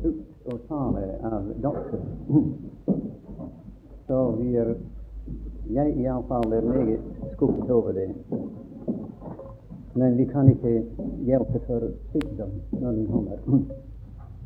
[0.00, 2.04] slutt å tale av doktor.
[4.06, 4.76] Så vi er
[5.66, 8.10] jeg iallfall er meget over det.
[9.94, 10.84] Men vi kan ikke
[11.26, 13.38] hjelpe for sykdom når den kommer.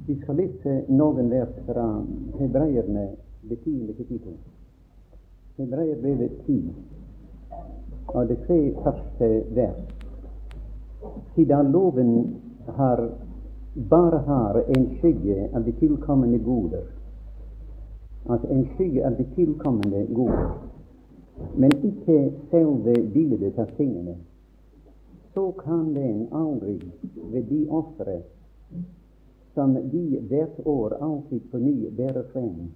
[0.07, 1.85] Vi skal lese noen vers fra
[2.39, 3.11] Hebreerne,
[3.43, 4.39] det tiende kapittel.
[5.59, 6.57] Hebreerbrevet ti,
[8.15, 9.83] av de tre første vers.
[11.35, 12.15] Siden loven
[12.79, 13.05] har,
[13.75, 16.85] bare har en skygge av de tilkommende goder,
[18.27, 20.51] altså en skygge av de tilkommende goder,
[21.57, 24.17] men ikke selve bildet av tingene,
[25.35, 26.81] så kan den aldri
[27.33, 28.21] ved de ofre
[29.55, 32.71] som de hvert år alltid på ny bærer frem,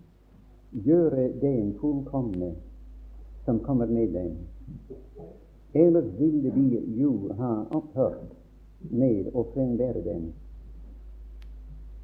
[0.86, 2.52] gjøre den fullkomne
[3.45, 4.33] som kommer med dem.
[5.74, 8.30] Ellers ville de jo ha opphørt
[8.91, 10.33] med å frembære dem,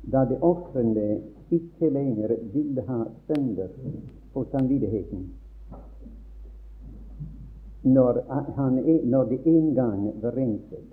[0.02, 3.68] da det offentlige ikke lenger ville ha sønder
[4.32, 5.30] på samvittigheten
[7.82, 8.20] når,
[8.56, 8.72] han,
[9.04, 10.84] når det en gang var renset.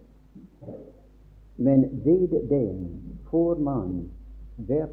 [1.58, 2.88] Men ved den
[3.32, 4.10] får man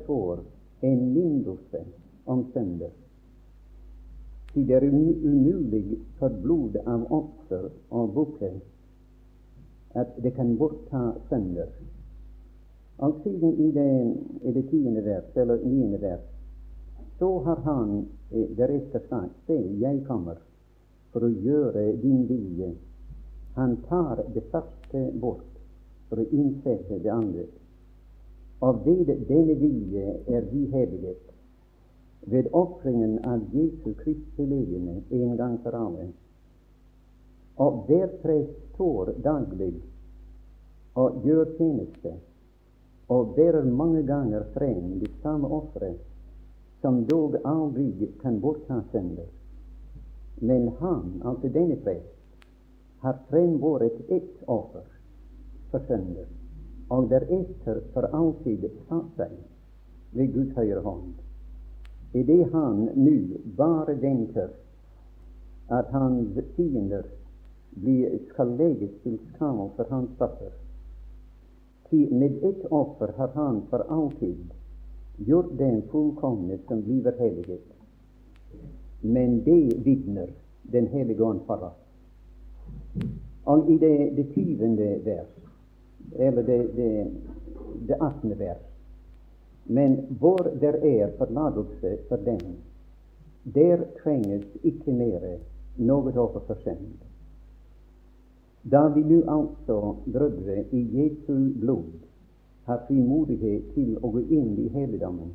[0.08, 0.38] år
[0.80, 1.84] en minnelse
[2.26, 2.90] om synder.
[4.54, 4.88] Det er
[5.24, 8.60] umulig for blod av offer og bukker
[9.94, 11.66] at det kan bortta synder.
[12.98, 16.22] Og siden i det, i det tiende vers, eller niende vers,
[17.18, 20.38] så har han eh, deretter sagt Se, jeg kommer
[21.12, 22.72] for å gjøre din vilje.
[23.54, 25.50] Han tar det første bort
[26.08, 27.46] for å innsette det andre.
[28.62, 31.30] Og ved denne vilje er vi helliget
[32.26, 36.06] ved ofringen av Jesu Kristi legeme en gang for alle.
[37.60, 39.74] Og hver prest står daglig
[40.98, 42.14] og gjør tjeneste
[43.08, 45.94] og bærer mange ganger frem de samme ofre,
[46.80, 49.28] som dog aldri kan bortta sender.
[50.40, 52.14] Men han, altså denne prest,
[53.00, 54.86] har frembåret ett offer
[55.70, 56.26] for sender
[56.88, 59.36] og deretter for alltid satt seg
[60.16, 61.14] ved Guds høyre hånd.
[62.14, 63.16] Idet han nå
[63.58, 64.52] bare venter
[65.72, 67.08] at hans fiender
[68.30, 70.12] skal legges til skam for hans
[71.84, 72.10] offer.
[72.10, 74.50] Med ett offer har han for alltid
[75.16, 77.74] gjort den fullkomne som blir hellighet.
[79.00, 80.28] men det vitner
[80.62, 81.80] Den hellige ånd for oss.
[83.44, 85.28] Og i det, det tyvende vers,
[86.16, 87.06] eller det, det,
[87.88, 88.62] det attende vers
[89.64, 92.56] Men hvor der er forlatelse for den,
[93.54, 95.38] der trenges ikke mer
[95.76, 96.96] noe offer for synd.
[98.70, 101.84] Da vi nå altså, brødre, i Jesu blod
[102.64, 105.34] har frimodighet til å gå inn i helligdommen,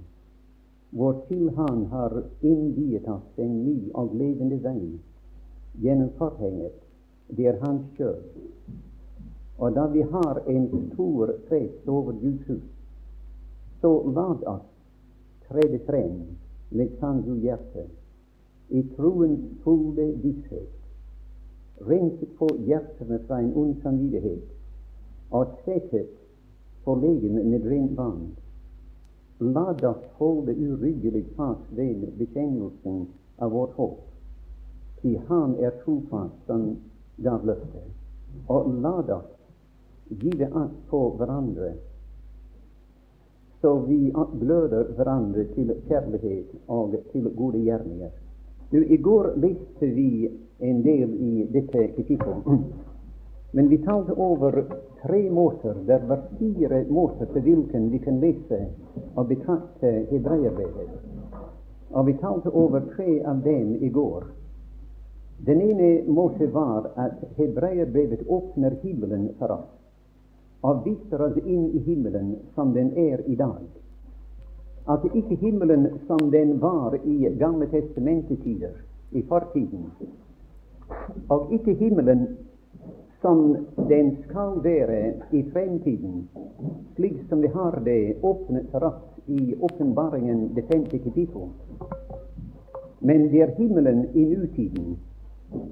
[0.98, 4.82] hvortil Han har innviet oss en ny og levende vei
[5.84, 6.80] gjennom forhenget.
[7.38, 8.18] Det er Hans sjøl.
[9.60, 12.66] Og da vi har en stor prest over Guds hus,
[13.82, 14.66] så la oss
[15.46, 16.18] trede frem
[16.72, 17.86] med sannsynlig hjerte,
[18.70, 20.79] i troens fulle visshet,
[21.88, 24.46] renset på hjertene fra en ond samvittighet,
[25.32, 26.14] og tvettet
[26.84, 28.30] på legemet med rent vann
[29.40, 33.06] La oss holde uryggelig fast ved bekjennelsen
[33.40, 34.00] av vårt håp,
[35.02, 36.66] til Han er trofast som
[37.24, 37.88] gav løftet.
[38.52, 39.30] Og la oss
[40.24, 41.72] give akt på hverandre,
[43.62, 44.12] så vi
[44.42, 48.12] gløder hverandre til kjærlighet og til gode gjerninger.
[48.69, 52.46] Du, I går leste vi en del i dette kapittelet.
[53.52, 54.66] Men vi talte over
[55.02, 55.75] tre måter.
[55.85, 58.59] Det var fire måter til hvilken vi kan lese
[59.16, 60.91] og betrakte hebreerbrevet.
[61.90, 64.24] Og vi talte over tre av dem i går.
[65.46, 69.69] Den ene måte var at hebreerbrevet åpner himmelen for oss
[70.62, 73.63] og viser oss inn i himmelen som den er i dag.
[74.89, 78.74] At ikke himmelen som den var i Gamle testamentetider,
[79.12, 79.86] i fortiden,
[81.30, 82.27] og ikke himmelen
[83.21, 83.56] som
[83.89, 86.30] den skal være i fremtiden,
[86.95, 88.95] slik som vi har det åpnet for
[89.27, 91.50] i åpenbaringen det femte kapittel.
[93.00, 94.97] Men det er himmelen i nutiden,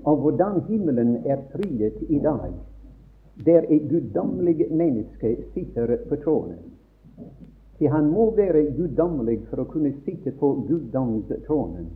[0.03, 2.53] og hvordan himmelen er friet i dag,
[3.45, 6.57] der et guddommelig menneske sitter på tronen.
[7.77, 11.87] For han må være guddommelig for å kunne sitte på guddomstronen.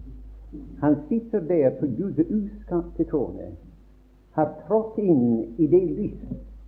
[0.83, 3.51] Han sitter der på Guds uskapte trone
[4.31, 6.19] har trådt inn i det lys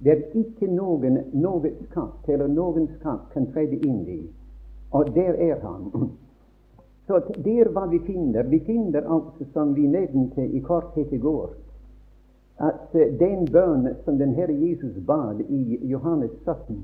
[0.03, 4.19] der ikke noen noe skatt eller noen skatt kan trede inn i.
[4.91, 5.85] Og der er han.
[7.07, 8.43] Så det er hva vi finner.
[8.51, 11.49] Vi finner altså, som vi nevnte i korthet i går,
[12.63, 16.83] at eh, den bønn som den Herre Jesus bad i Johannes 17,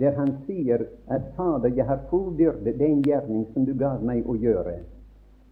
[0.00, 4.34] der han sier at Fader, jeg har fullbyrdet den gjerning som du gav meg å
[4.34, 4.78] gjøre,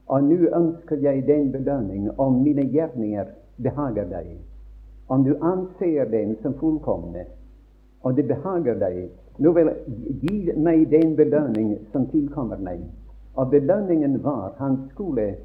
[0.06, 2.10] og nå ønsker jeg den belønning.
[2.18, 3.30] Om mine gjerninger
[3.62, 4.34] behager deg,
[5.08, 7.24] om du anser dem som fullkomne,
[8.02, 9.06] og det behager deg,
[9.38, 9.70] nå vil
[10.20, 12.82] gi meg den belønning som tilkommer meg.
[13.38, 15.36] Og belønningen var han skulle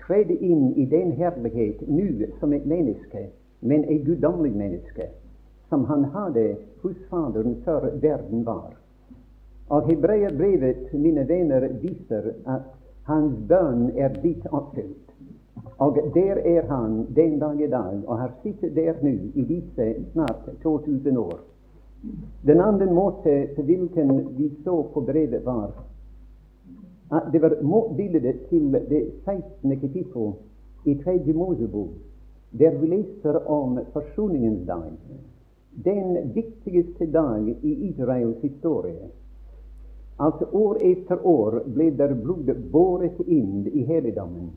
[0.00, 3.28] trede inn i den herlighet nå som et menneske,
[3.60, 5.10] men et guddommelig menneske,
[5.68, 8.72] som han hadde hos Faderen før verden var.
[9.68, 12.70] Og Hebreerbrevet, mine venner, viser at
[13.08, 15.04] hans bønn er blitt oppfylt.
[15.78, 19.94] Og der er han den dag i dag, og har sittet der nå i disse
[20.12, 21.38] snart 2000 år.
[22.46, 25.70] Den andre måte på hvilken vi så på brevet, var
[27.10, 29.80] at det var motbildet til det 16.
[29.80, 30.32] kapittel
[30.84, 31.88] i Tredje Mosebok,
[32.58, 34.92] der vi leser om forsoningens dag.
[35.84, 39.08] Den viktigste dag i Israels historie.
[40.16, 44.48] At År etter år ble der blodet båret inn i helligdommen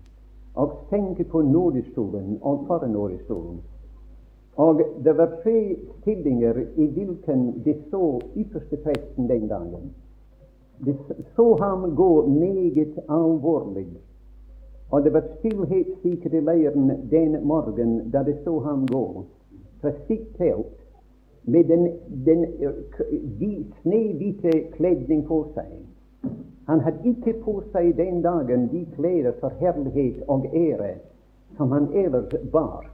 [0.58, 3.62] og senket på nådestolen og for nådestolen.
[4.58, 9.94] Og det var tre stillinger i hvilken de så ypperste presten den dagen.
[10.86, 10.98] De
[11.36, 13.88] så ham gå meget alvorlig,
[14.90, 19.26] og det var stillhet sikkert i leiren den morgen da de så ham gå
[19.82, 20.81] fra sitt telt
[21.44, 21.90] med den,
[22.26, 22.46] den
[23.40, 25.72] de snehvite kledning på seg.
[26.68, 30.94] Han hadde ikke på seg den dagen de klær for herlighet og ære
[31.58, 32.86] som han ellers bar,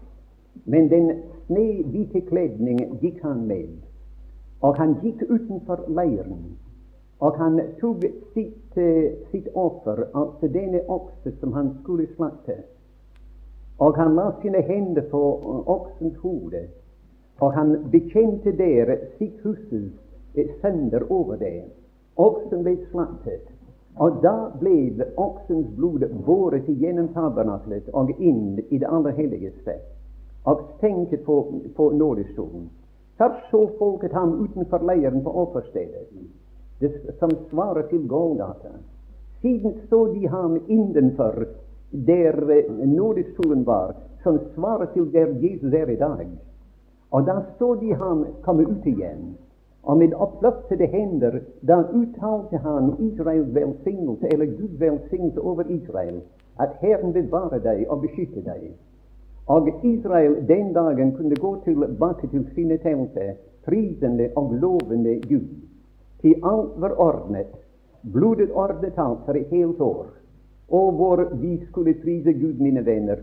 [0.65, 1.11] men den
[1.45, 3.75] snehvite kledning gikk han med,
[4.61, 6.57] og han gikk utenfor leiren.
[7.19, 8.03] Og han tok
[8.33, 8.75] sitt,
[9.31, 12.59] sitt offer, altså denne okse som han skulle slakte.
[13.81, 15.21] Og han la sine hender på
[15.65, 16.67] oksens hode,
[17.39, 19.84] og han bekjente dere sitt uh,
[20.62, 21.66] sønder over det.
[22.16, 23.45] Oksen ble slaktet,
[23.98, 29.78] og da ble oksens blod båret gjennom tabernaklet og inn i det aller helligste,
[30.45, 31.38] og stenket på,
[31.75, 32.69] på nådestolen.
[33.18, 36.06] Først så folket ham utenfor leiren på offerstedet
[36.80, 38.69] det, som svarer til Golgata.
[39.42, 41.45] Siden så de ham innenfor
[41.92, 42.36] der
[42.86, 46.28] nådestolen var, som svarer til der Jesus er i dag.
[47.12, 49.38] Og da så de ham komme ut igjen.
[49.83, 56.21] Og med oppløftede hender da uttalte han Israels velsignelse, eller Guds velsignelse over Israel,
[56.59, 58.74] at Herren bevare deg og beskytte deg.
[59.48, 65.48] Og Israel den dagen kunne gå tilbake til sine telte, prisende og lovende Gud.
[66.21, 67.48] Til alt var ordnet,
[68.13, 70.06] blodet ordnet alt for et helt år.
[70.69, 73.15] Og hvor vi skulle prise Gud, mine venner,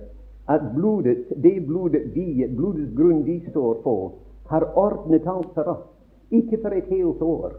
[0.46, 4.12] at blodet, det blodet vi, blodets grunn vi står på,
[4.46, 5.86] har ordnet alt for oss.
[6.30, 7.52] Ikke for et helt år,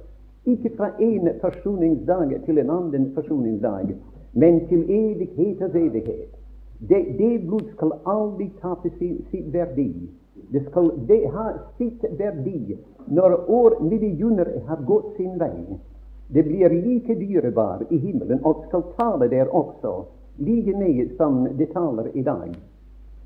[0.45, 3.95] ikke fra en forsoningsdag til en annen forsoningsdag,
[4.33, 6.29] men til evighetens evighet.
[6.79, 9.91] Det, det blod skal aldri tape sin, sin verdi.
[10.51, 12.77] Det skal det ha sitt verdi
[13.07, 15.79] når år millioner har gått sin vei.
[16.27, 20.03] Det blir like dyrebar i himmelen og skal tale der også,
[20.37, 22.53] like mye som det taler i dag.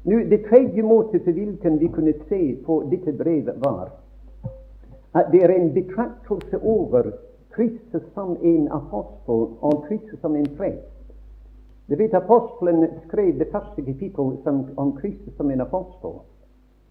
[0.03, 3.91] Nu, Det tredje måte til hvilken vi kunne se på dette brevet, var
[5.15, 7.11] at det er en betraktelse over
[7.51, 10.85] Kristus som en apostel og Kristus som en prest.
[11.89, 14.37] Du vet Apostelen skrev det første kapittel
[14.77, 16.21] om Kristus som en apostel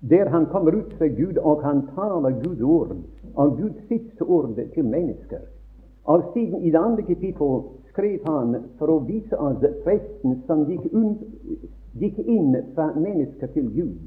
[0.01, 2.97] der han kommer ut fra Gud, og han taler Guds ord,
[3.35, 5.39] og Guds siste ord til mennesker.
[6.05, 10.87] Og siden i det andre kapittel skrev han for å vise oss presten som gikk,
[12.01, 13.99] gikk inn fra mennesker til Gud,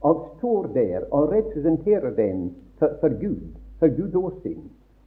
[0.00, 4.62] og står der og representerer den for, for Gud, for Guds åsyn.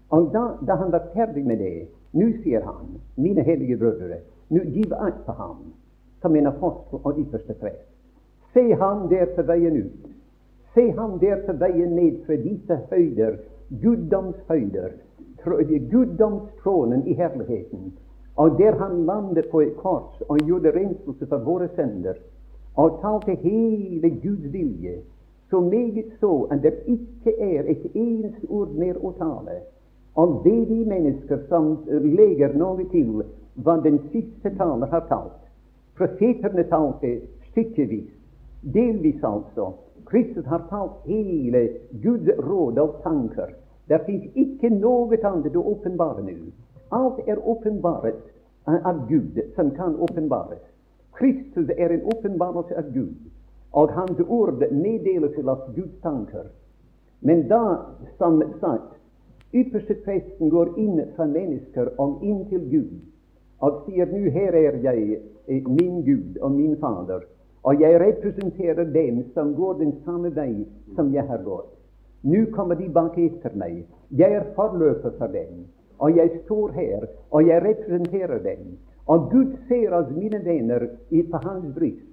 [0.10, 4.64] Og da, da, han var ferdig med det, nå sier han, mine hellige brødre, nå
[4.74, 5.68] giv akt på ham
[6.22, 7.86] som en apostel og ypperste prest.
[8.54, 10.10] Se ham der på veien ut,
[10.74, 13.38] Se ham der på veien ned fra disse høyder,
[13.82, 14.92] guddomshøyder,
[15.92, 17.94] guddomstronen i herligheten,
[18.40, 22.14] og der han landet på et kors og gjorde renselse for våre sender.
[22.76, 24.96] og talte hele Guds vilje,
[25.50, 29.58] så meget så at det ikke er et eneste ord mer å tale.
[30.16, 33.24] Og det de mennesker som legger noe til
[33.56, 35.42] hva den siste taler har talt.
[35.98, 37.12] Profeterne talte
[37.50, 38.08] stykkevis,
[38.74, 39.74] delvis altså,
[40.06, 41.68] Kristus har talt hele
[42.04, 43.52] Guds råd og tanker.
[43.90, 46.38] Det fins ikke noe annet å åpenbare nå.
[46.92, 48.22] Alt er åpenbaret
[48.66, 50.62] av Gud som kan åpenbares.
[51.14, 53.16] Kristus er en åpenbarelse av Gud,
[53.72, 56.48] og Hans ord meddeler til oss Guds tanker.
[57.22, 57.62] Men da,
[58.18, 58.96] som sagt,
[59.54, 62.98] ypperste presten går inn fra mennesker og inn til Gud
[63.60, 67.26] og sier nå her er jeg, eh, min Gud og min Fader,
[67.64, 70.66] og jeg representerer dem som går den samme vei
[70.96, 71.74] som jeg har gått.
[72.24, 73.86] Nå kommer de bak etter meg.
[74.12, 75.68] Jeg er forløper for dem.
[76.00, 78.78] Og jeg står her, og jeg representerer dem.
[79.08, 80.88] Og Gud ser oss, mine venner,
[81.32, 82.10] på hans bryst,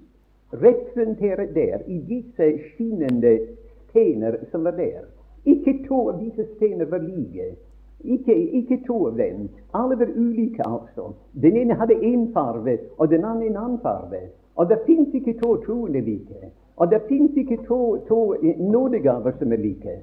[0.53, 3.39] Representere der i disse skinnende
[3.89, 5.01] stener som er der.
[5.45, 7.55] Ikke to av disse stener var like.
[8.03, 9.49] Ikke, ikke to av dem.
[9.73, 11.13] Alle var ulike, altså.
[11.41, 14.21] Den ene hadde én farve, og den andre en annen farve.
[14.55, 16.51] Og det fins ikke to troende like.
[16.75, 19.99] Og det fins ikke to, to nådegaver som er like.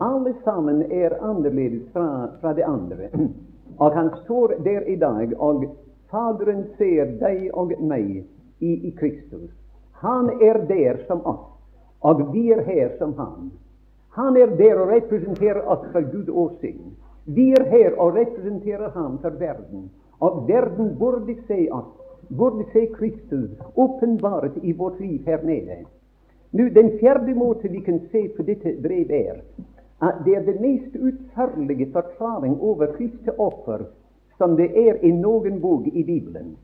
[0.00, 3.08] Alle sammen er annerledes fra, fra det andre.
[3.82, 5.64] Og han står der i dag, og
[6.12, 8.08] Faderen ser deg og meg
[8.60, 9.48] i, i Kristus.
[10.02, 11.46] Han er der som oss,
[12.04, 13.48] og vi er her som han.
[14.18, 16.92] Han er der og representerer oss for Gud og sin.
[17.24, 19.88] Vi er her og representerer ham for verden.
[20.20, 21.88] Og verden burde se oss,
[22.28, 25.84] burde se Kristus åpenbart i vårt liv her nede.
[26.52, 29.40] Nå, Den fjerde måte vi kan se på dette brevet, er
[30.02, 33.84] at det er den mest utførlige forklaring over Kristi offer
[34.42, 36.56] som det er i noen bok i Bibelen.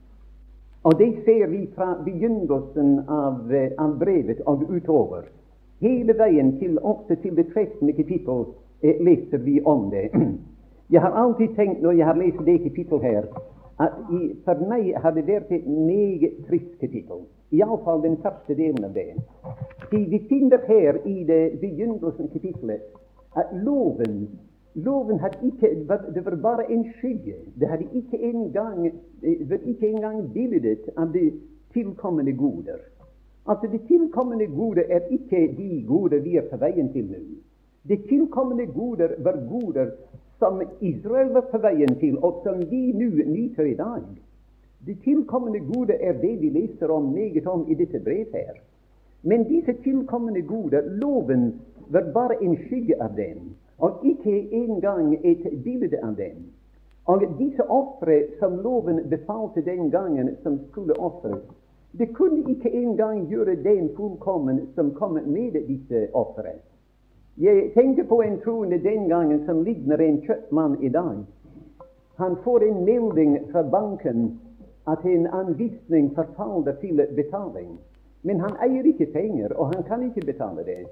[0.82, 5.22] Og det ser vi fra begynnelsen av, eh, av brevet og utover.
[5.80, 7.92] Hele veien til ofte til det 13.
[7.92, 8.44] kapittel
[8.82, 10.10] eh, leser vi om det.
[10.94, 13.24] Jeg har alltid tenkt når jeg har lest det kapittel her,
[13.78, 17.26] at i, for meg har det vært et meget trist kapittel.
[17.52, 19.12] Iallfall den første delen av det.
[19.90, 22.88] Vi finner her i det begynnelsen kapittelet
[23.52, 24.28] loven
[24.84, 25.68] Loven hadde ikke,
[26.14, 27.34] det var bare en skygge.
[27.60, 28.92] Det hadde ikke engang,
[29.48, 31.32] var ikke engang bildet av de
[31.72, 32.78] tilkommende goder.
[33.46, 37.16] Altså, De tilkommende goder er ikke de goder vi er på veien til.
[37.88, 39.90] De tilkommende goder var goder
[40.38, 41.58] som Israel var på
[42.00, 44.02] til, og som vi nå nyter i dag.
[44.86, 48.54] De tilkommende goder er det vi leser om meget om i dette brevet her.
[49.22, 55.62] Men disse tilkommende goder, loven var bare en skygge av dem og ikke engang et
[55.64, 56.46] bilde av dem.
[57.06, 61.40] Og disse ofre som loven befalte den gangen som skulle ofres,
[61.98, 66.58] det kunne ikke engang gjøre den fullkommen som kom med disse ofre.
[67.38, 71.24] Jeg tenker på en troende den gangen som ligner en kjøpmann i dag.
[72.16, 74.40] Han får en melding fra banken
[74.86, 77.78] at en anvisning forfaller til betaling.
[78.22, 80.88] Men han eier ikke penger, og han kan ikke betale det.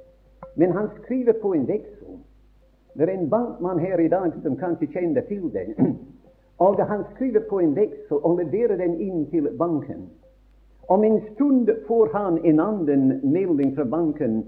[0.58, 2.18] Men han skriver på en veksel.
[2.96, 5.74] Det er en bankmann her i dag som kanskje kjenner til det.
[6.64, 10.06] Og han skriver på en veksel og leverer den inn til banken.
[10.88, 14.44] Om en stund får han en annen melding fra banken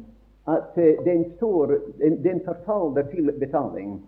[0.49, 3.99] at uh, den, står, den, den forfaller til betaling.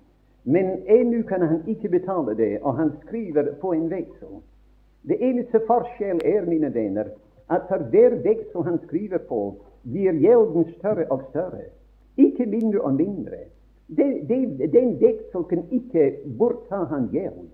[0.42, 4.40] Men ennå kan han ikke betale det, og han skriver på en veksel.
[5.02, 7.12] Det eneste forskjell er, mine venner,
[7.50, 11.68] at for hver veksel han skriver på, blir gjelden større og større.
[12.16, 13.36] Ikke mindre og mindre.
[13.86, 17.48] Det, det, den veksel kan ikke bortta han gjeld.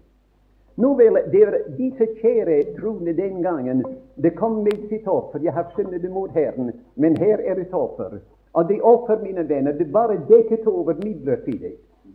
[0.77, 1.45] Nå vel, det
[1.79, 3.81] disse kjære troende den gangen
[4.21, 5.41] det kom med sitt offer.
[5.41, 8.19] Jeg har syndet mot Herren, men her er et offer.
[8.53, 11.73] Og det offer, mine venner, det bare dekket over midlertidig.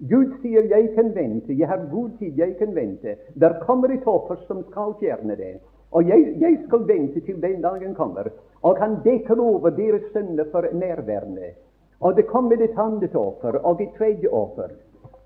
[0.09, 3.15] Gud sier 'jeg kan vente', jeg har god tid, jeg kan vente.
[3.39, 5.59] Der kommer et offer som skal fjerne det.
[5.91, 8.29] Og jeg, jeg, skal vente til den dagen kommer.
[8.61, 11.53] Og han dekker over deres synder for nærværende.
[12.01, 14.73] Og det kommer et annet og et tredje offer.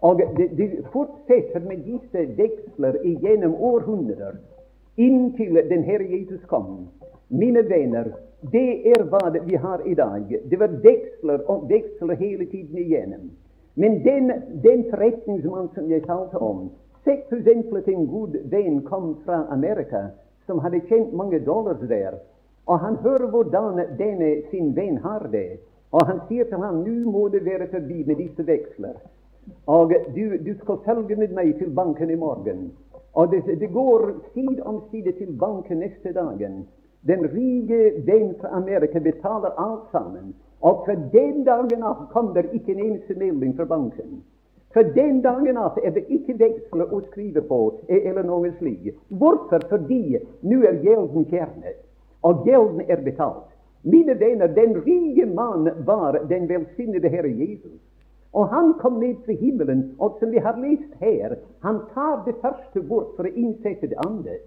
[0.01, 4.36] Og det, de fortsetter med disse veksler igjennom århundrer
[4.98, 6.88] inntil den Herre Jesus kom.
[7.29, 8.12] Mine venner,
[8.51, 10.29] det er hva vi har i dag.
[10.50, 13.32] Det var veksler og veksler hele tiden igjennom.
[13.75, 14.32] Men den,
[14.63, 16.70] den forretningsmann som jeg talte om
[17.05, 17.74] Sett f.eks.
[17.77, 20.08] at en god venn kom fra Amerika
[20.46, 22.17] som hadde tjent mange dollars der,
[22.65, 25.60] og han hører hvordan denne sin venn har det.
[25.95, 28.97] Og han sier til ham nå må det være forbi med disse veksler.
[29.71, 32.65] Og du, du, skal følge med meg til banken i morgen.
[33.13, 36.65] Og det, det går side om side til banken neste dagen.
[37.07, 40.33] Den rike venn fra Amerika betaler alt sammen.
[40.61, 44.23] Og fra den dagen av kom det ikke en eneste melding fra banken.
[44.75, 48.97] For den dagen av er det ikke veksler å skrive på eller noe slikt.
[49.07, 49.63] Hvorfor?
[49.69, 51.77] Fordi nå er gjelden fjernet,
[52.27, 53.54] og gjelden er betalt.
[53.86, 57.82] Mine venner, den rike mann var den velsignede Herre Jesus.
[58.34, 62.34] Og han kom ned fra himmelen, og som vi har lest her, han tar det
[62.42, 64.39] første bort for å innsette det andre.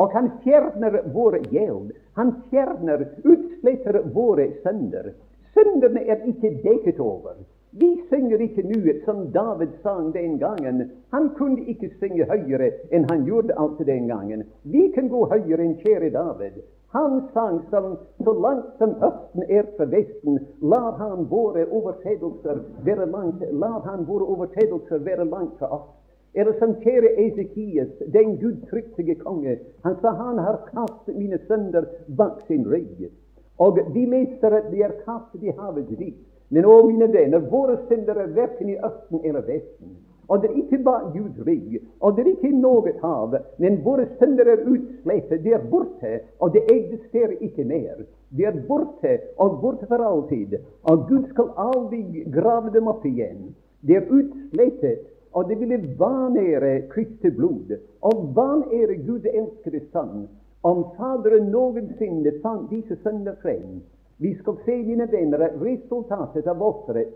[0.00, 1.92] Og han fjerner vår gjeld.
[2.16, 5.12] Han fjerner, utsletter våre sønder.
[5.54, 7.36] Sønderne er ikke dekket over.
[7.76, 10.80] Vi synger ikke nå som David sang den gangen.
[11.12, 14.48] Han kunne ikke synge høyere enn han gjorde alltid den gangen.
[14.62, 16.62] Vi kan gå høyere enn kjære David.
[16.90, 23.06] Han sang som så langt som østen er fra vesten, lar han våre overtredelser være
[23.06, 25.90] langt, lar han våre overtredelser være langt fra oss.
[26.34, 31.84] Eller som kjære Esekias, den gudfryktige konge, han sa han har kastet mine sønder
[32.16, 33.10] bak sin rygg.
[33.58, 36.16] Og de leser at de er kastet i havets dyp.
[36.48, 39.96] Men å, mine venner, våre synder er verken i østen eller vesten.
[40.28, 44.04] Og det er ikke bare Guds rygg, og det er ikke noe hav, men våre
[44.18, 48.02] synder er utslettet, de er borte, og det eksisterer ikke mer.
[48.36, 52.02] De er borte, og borte for alltid, og Gud skal aldri
[52.34, 53.54] grave dem opp igjen.
[53.80, 60.26] De er utslettet, og det ville vanære Kristi blod, og vanære Gud elskede Sønn,
[60.62, 63.78] om Faderen noensinne fant disse sønner frem
[64.18, 67.12] vi skal se, mine venner, resultatet av offeret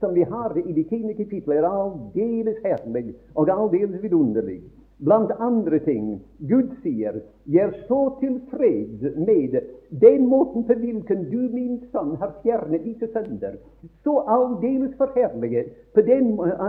[0.00, 4.60] som vi har i de tiende kapitler, er aldeles herlig og aldeles vidunderlig.
[5.04, 7.12] Blant andre ting Gud sier,
[7.46, 9.60] 'Jeg så tilfreds med
[10.00, 13.58] den måten på hvilken du, min sønn, har fjernet disse sønder',
[14.04, 15.66] Så aldeles forherliget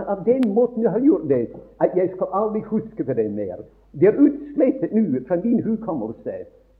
[0.08, 1.48] av den måten du har gjort det,
[1.80, 3.56] at jeg skal aldri huske på det mer.
[4.00, 6.32] Det er utslettet nå fra min hukommelse.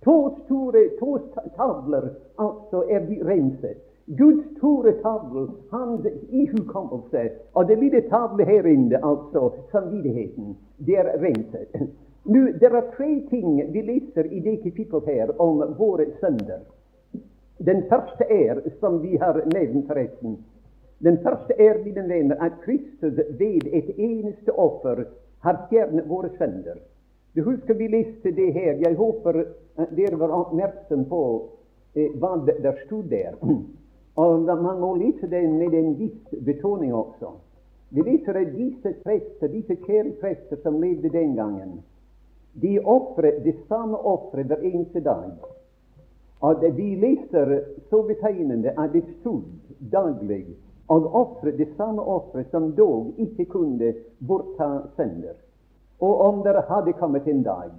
[0.05, 1.19] To store to
[1.57, 3.88] tavler altså er renset.
[4.17, 11.11] Guds store tavle, hans ihukommelse, og det lille tavle her inne, altså samvittigheten, det er
[11.21, 11.91] renset.
[12.25, 16.65] Nå, Det er tre ting vi leser i det kapittelet her om våre sønder.
[17.59, 20.39] Den første er, som vi har nevnt forresten,
[21.05, 25.05] den første er, mine venner, at Kristus ved et eneste offer
[25.41, 26.81] har fjernet våre sønder.
[27.37, 28.73] Du husker vi leste det her.
[28.73, 31.21] Jeg håper eh, dere var oppmerksom på
[31.95, 33.37] eh, hva der stod der.
[34.19, 37.31] Og Man må lese det med en viss betoning også.
[37.91, 41.79] Vi leser at disse prester, disse kjære prester som levde den gangen,
[42.53, 45.31] de ofret det samme offeret hver eneste dag.
[46.41, 49.43] Og Vi leser så betegnende at det stod
[49.93, 50.47] daglig
[50.89, 53.95] og ofret det samme offeret som dog ikke kunne
[54.29, 55.39] bortta sender.
[56.01, 57.71] Og om det hadde kommet en dag,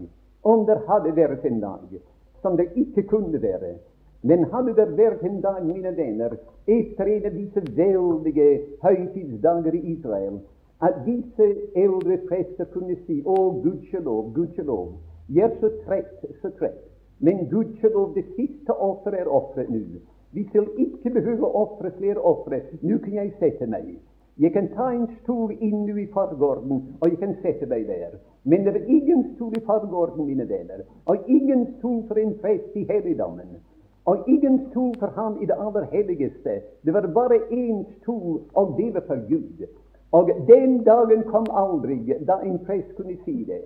[0.43, 2.02] om det hadde vært en dag
[2.41, 3.75] som det ikke kunne være
[4.21, 6.36] Men hadde det vært en dag, mine venner,
[6.67, 8.47] etter en av disse veldige
[8.84, 10.41] høytidsdager i Israel,
[10.84, 14.91] at disse eldre prester kunne si Å, gudskjelov, gudskjelov,
[15.29, 16.84] jeg er så trett, så trett,
[17.19, 19.84] men gudskjelov, det siste offeret er ofret nå.
[20.32, 22.62] Vi skal ikke behøve å ofre flere ofre.
[22.86, 23.95] Nå kan jeg sette meg.
[24.39, 28.19] Jeg kan ta en stol inn i forgården, og jeg kan sette meg der.
[28.43, 32.77] Men det er ingen stol i forgården, mine venner, og ingen stol for en prest
[32.77, 33.58] i helligdommen.
[34.05, 36.62] Og ingen stol for ham i det aller helligste.
[36.85, 39.67] Det var bare én stol, og det var for Gud.
[40.12, 43.62] Og den dagen kom aldri da en prest kunne si det.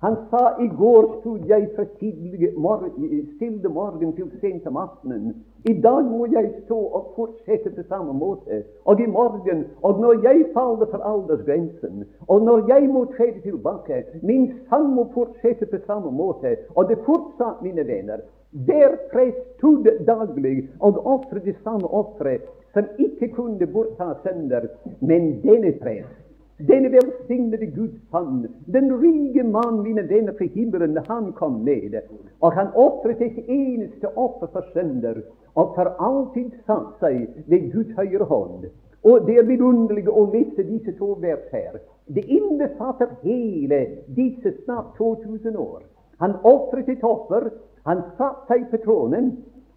[0.00, 5.34] Han sa i går stod jeg fra tidlig morgen, stille morgen til sent om aftenen.
[5.68, 8.62] I dag må jeg stå og fortsette på samme måte.
[8.84, 14.04] Og i morgen, og når jeg faller for aldersgrensen, og når jeg må tre tilbake,
[14.22, 16.56] min sang må fortsette på samme måte.
[16.74, 18.24] Og det fortsatt, mine venner.
[18.52, 22.38] Der prest stod daglig og ofret det samme ofre
[22.74, 24.66] som ikke kunne bortta synder.
[25.00, 26.20] Men denne prest
[26.68, 31.94] denne velsignede Guds hånd, den rike mann, mine venner fra himmelen, han kom ned.
[32.40, 35.22] Og han ofret et eneste offer for synder,
[35.54, 38.68] og for alltid satt seg ved Guds høyre hånd.
[39.04, 41.80] Og det er vidunderlig å lese disse to vers her.
[42.12, 43.80] Det innbefatter hele
[44.16, 45.80] disse snart 2000 år.
[46.20, 47.48] Han ofret et offer,
[47.88, 49.30] han satte seg på tronen,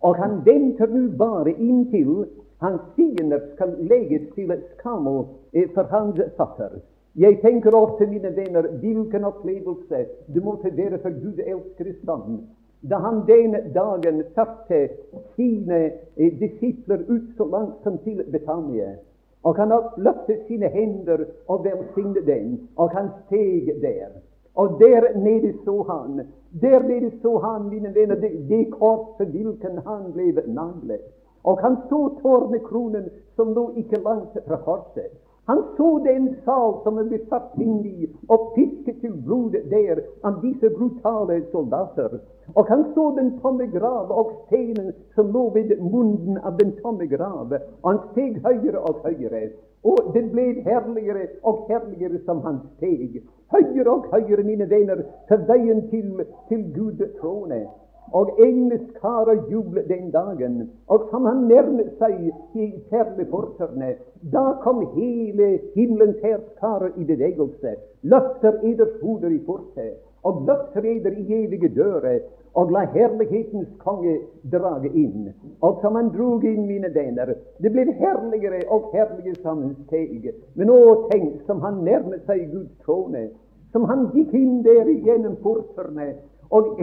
[0.04, 2.26] og han venter nå bare inntil
[2.64, 6.80] hans fiender skal legges til skammel eh, for hans fatter.
[7.16, 12.44] Jeg tenker ofte, mine venner, hvilken opplevelse det måtte være for Gud elskede Sønn
[12.84, 14.90] da han den dagen satte
[15.36, 18.96] sine eh, disipler ut så langt som til Betania.
[19.44, 24.12] Og han løftet sine hender og velsignet dem, og han steg der.
[24.56, 26.28] Og der nede så han,
[26.62, 31.02] der nede så han, mine venner, det, det korset hvilken han ble naglet.
[31.44, 35.12] Og han så tårnekronen som lå ikke langt fra korset.
[35.46, 40.00] Han så den sal som han ble satt inn i, og pisket til blod der
[40.24, 42.16] av disse brutale soldater.
[42.56, 47.08] Og han så den tomme grav og stenen som lå ved munnen av den tomme
[47.12, 47.52] grav.
[47.82, 49.50] Og han steg høyere og høyere.
[49.84, 53.20] Og det ble herligere og herligere som han steg.
[53.52, 57.66] Høyere og høyere, mine venner, til veien til, til Gud trone
[58.14, 60.70] og engleskarer jublet den dagen.
[60.88, 63.96] Og som han nærmet seg de perleportene,
[64.34, 67.76] da kom hele himmelens hærskarer i bevegelse.
[68.04, 72.20] Løfter eders hoder i fortet, og løfter eder i evige dører,
[72.54, 74.20] og la herlighetens konge
[74.52, 75.32] drage inn.
[75.62, 80.20] Og som han drog inn, mine venner, det ble herligere og herligere sammensteg.
[80.20, 80.36] steg.
[80.56, 83.32] Men å, tenk som han nærmet seg Guds trone,
[83.74, 86.14] som han gikk inn der igjennom portene,
[86.50, 86.78] og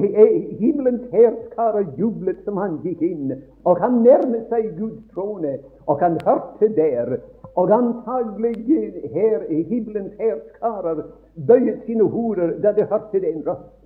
[0.58, 3.32] himmelens hærskarer jublet som han gikk inn.
[3.64, 7.16] Og han nærmet seg Guds trone, og han hørte der.
[7.56, 8.54] Og antagelig
[9.12, 11.02] her, himmelens hærskarer
[11.46, 13.76] bøyet sine hoder da de hørte den røst.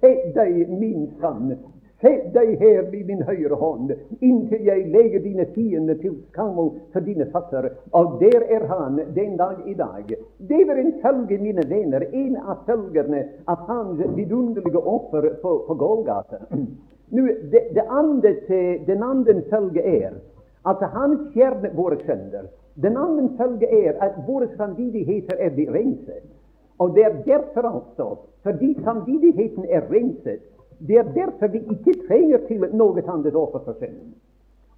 [0.00, 1.56] Se deg, min sønn,
[2.02, 7.06] Sett deg her ved min høyre hånd, inntil jeg legger dine fiender til skammel for
[7.06, 7.68] dine fatter.
[7.94, 10.10] Og der er han den dag i dag.
[10.50, 15.78] Det var en følge, mine venner, en av følgerne av hans vidunderlige offer på, på
[15.84, 16.42] Golgata.
[17.12, 18.30] Nu, det, det andre,
[18.86, 20.14] den andre følge er
[20.64, 22.46] at han fjerner våre synder.
[22.82, 26.24] Den andre følge er at våre samvittigheter er renset.
[26.80, 28.06] Og det er derfor altså,
[28.42, 30.40] fordi samvittigheten er renset,
[30.88, 34.14] det er derfor vi ikke trenger til noe annet offer for synden.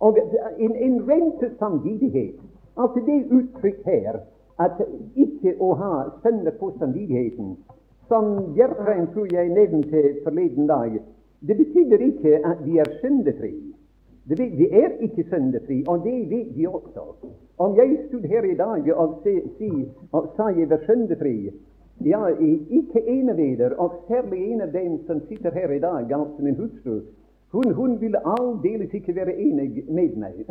[0.00, 0.18] Og
[0.58, 2.40] en, en renset samvittighet,
[2.76, 4.20] altså det uttrykk her
[4.60, 4.80] at
[5.16, 7.56] ikke å ha synder på samvittigheten,
[8.08, 10.98] som Gjertrein tror jeg nevnte forleden dag,
[11.46, 13.54] det betyr ikke at vi er syndefri.
[14.24, 17.04] Vi er ikke syndefri, og det vet vi også.
[17.58, 19.70] Om jeg stod her i dag og, se, si,
[20.12, 21.50] og sa jeg var syndefri,
[22.02, 26.12] ja, ikke ene av dere, og særlig en av dem som sitter her i dag,
[26.12, 27.00] altså min hustru,
[27.54, 30.42] hun, hun ville aldeles ikke være enig med meg.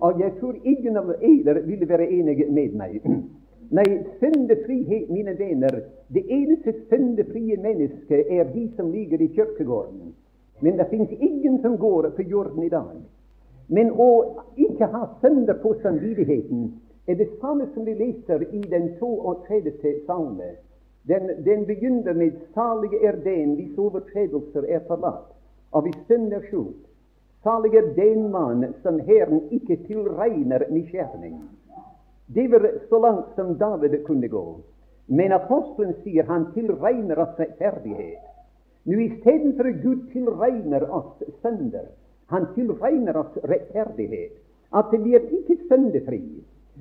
[0.00, 3.00] Og jeg tror ingen av dere ville være enig med meg.
[3.74, 3.86] Nei,
[4.20, 5.80] syndefrihet, mine venner,
[6.14, 10.14] det eneste syndefrie mennesket er de som ligger i kirkegården.
[10.60, 12.94] Men det finnes ingen som går på jorden i dag.
[13.68, 14.10] Men å
[14.54, 16.68] ikke ha synder på samvittigheten
[17.10, 19.96] er det samme som vi leser i den 32.
[20.06, 20.54] salme.
[21.06, 25.28] Den, den begynner med 'Salig er den hvis overtredelser er forlatt,
[25.72, 26.86] og hvis synd er skjult'.
[27.42, 31.36] Salig er den mann som Herren ikke tilregner misgjerning.
[32.34, 34.60] Det var så langt som David kunne gå.
[35.06, 38.24] Men apostelen sier han tilregner oss rettferdighet.
[38.86, 41.86] Nå Istedenfor Gud tilregner oss synder,
[42.26, 44.34] han tilregner oss rettferdighet.
[44.74, 46.22] At vi er ikke syndefri,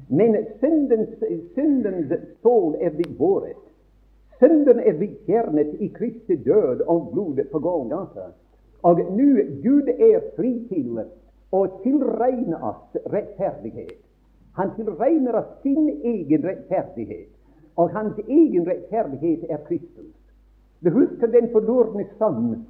[0.09, 1.13] men syndens,
[1.53, 3.64] syndens stål er blitt båret.
[4.39, 8.31] Synden er blitt fjernet i Kristi død og blodet på Golgata.
[8.83, 9.29] Og nå
[9.63, 10.99] Gud er fri til
[11.55, 14.01] å tilregne oss rettferdighet.
[14.59, 17.31] Han tilregner oss sin egen rettferdighet,
[17.75, 20.11] og hans egen rettferdighet er Kristus.
[20.83, 22.65] Du husker den forlorne sønn,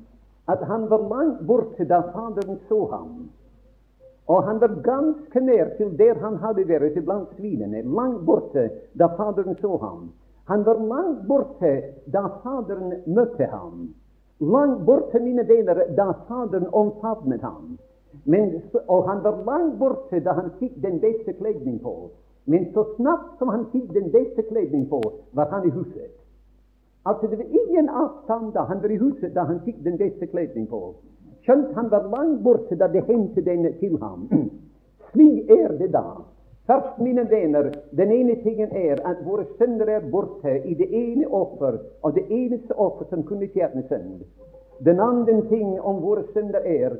[0.48, 3.26] at han var langt borte da Faderen så ham.
[4.30, 9.10] Og han var ganske nær til der han hadde vært blant svinene, langt borte da
[9.18, 10.08] Faderen så ham.
[10.46, 11.72] Han var langt borte
[12.06, 13.88] da Faderen møtte ham.
[14.40, 17.78] Langt borte, mine venner, da Faderen omfavnet ham.
[18.26, 21.96] Men, og han var langt borte da han fikk den beste kledning på.
[22.46, 25.02] Men så snart som han fikk den beste kledning på,
[25.34, 26.14] var han i huset.
[27.06, 30.28] Altså Det var ingen avstand da han var i huset da han fikk den beste
[30.28, 30.94] kledning på.
[31.46, 34.30] Skjønt han var langt borte da det hendte den til ham.
[35.12, 36.06] Slik er det da
[36.68, 41.28] Først, mine venner, den ene tingen er at våre synder er borte i det ene
[41.28, 44.24] offer, og det eneste offer som kunne fjerne synd.
[44.86, 46.96] Den andre ting om våre synder er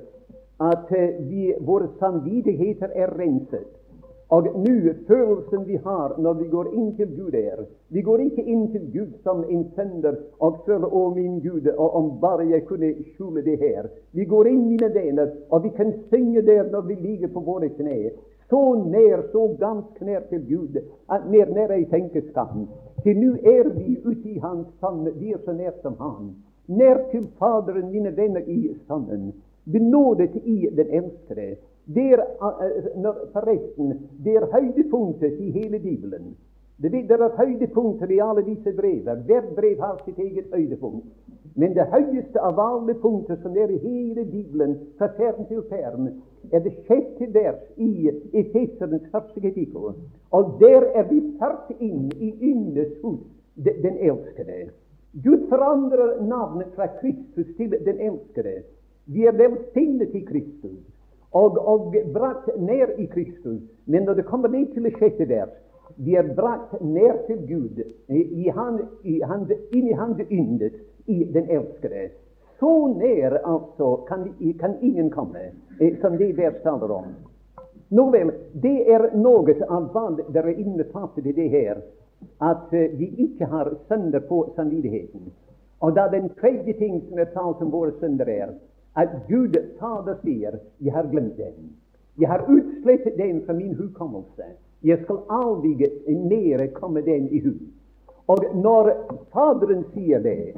[0.62, 3.66] at eh, vi, våre samvittigheter er renset.
[4.30, 8.44] Og nå, følelsen vi har når vi går inn til Gud, er Vi går ikke
[8.44, 12.66] inn til Gud som en synder og føler 'Å, min Gud, og om bare jeg
[12.66, 13.90] kunne skjule det her'.
[14.14, 17.70] Vi går inn, mine venner, og vi kan synge der når vi ligger på våre
[17.70, 18.12] kne.
[18.50, 20.82] Så nær, så ganske nær til Gud,
[21.12, 22.68] at nær nær i tenkeskapten.
[23.04, 26.36] Til nå er vi ute i Hans sanne, vi er så nær som Han.
[26.68, 29.34] Nær til Faderen, mine venner, i sanden.
[29.72, 31.56] Benådet i den elskede.
[31.86, 32.22] Det er
[33.34, 36.36] forresten det er høydepunktet i hele Bibelen.
[36.82, 39.24] Det, er høydepunkter i alle disse brevene.
[39.28, 41.06] Hvert brev har sitt eget høydepunkt.
[41.56, 46.10] Men det høyeste av alle punkter som er i hele Bibelen, fra perm til perm,
[46.52, 49.96] er det sjette vers i Efeserens første kapittel.
[50.36, 53.24] Og der er vi ført inn i yndes hus,
[53.56, 54.66] den elskede.
[55.24, 58.66] Gud forandrer navnet fra Kristus til den elskede.
[59.06, 60.82] Vi er velsignet i Kristus
[61.32, 63.62] og, og brakt ned i Kristus.
[63.86, 65.56] Men når det kommer ned til det sjette vers,
[65.96, 70.74] vi er brakt ned til Gud, i han, i han, inn i Hans yndet,
[71.06, 72.10] i den elskede.
[72.60, 74.28] Så nær altså kan,
[74.60, 77.14] kan ingen komme, eh, som det vers taler om.
[77.90, 81.82] Nå vel, det er noe av hva dere innbefatter i det her,
[82.42, 85.30] at uh, vi ikke har sønder på samvittigheten.
[85.86, 88.56] Og da den tredje ting som er talt om våre sønder, er
[88.96, 91.76] at Gud Fader sier 'Jeg har glemt den'.
[92.18, 94.44] Jeg har utslettet den fra min hukommelse.
[94.86, 97.54] Jeg skal avvige mer komme den i hu.
[98.28, 98.92] Og når
[99.34, 100.54] Faderen sier det,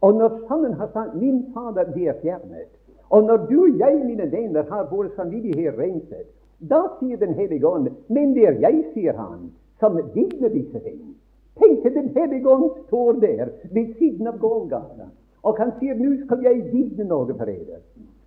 [0.00, 2.72] og når Sønnen har sagt 'Min Fader, det er fjernet',
[3.10, 6.26] og når du og jeg, mine venner, har vår samvittighet renset,
[6.70, 11.14] da sier Den hellige ånd 'Men det er jeg', sier han, 'som digner disse ting'.
[11.58, 15.06] Tenk til Den hellige ånd står der ved siden av Golgata,
[15.42, 17.82] og han sier 'Nå skal jeg digne noe for dere'.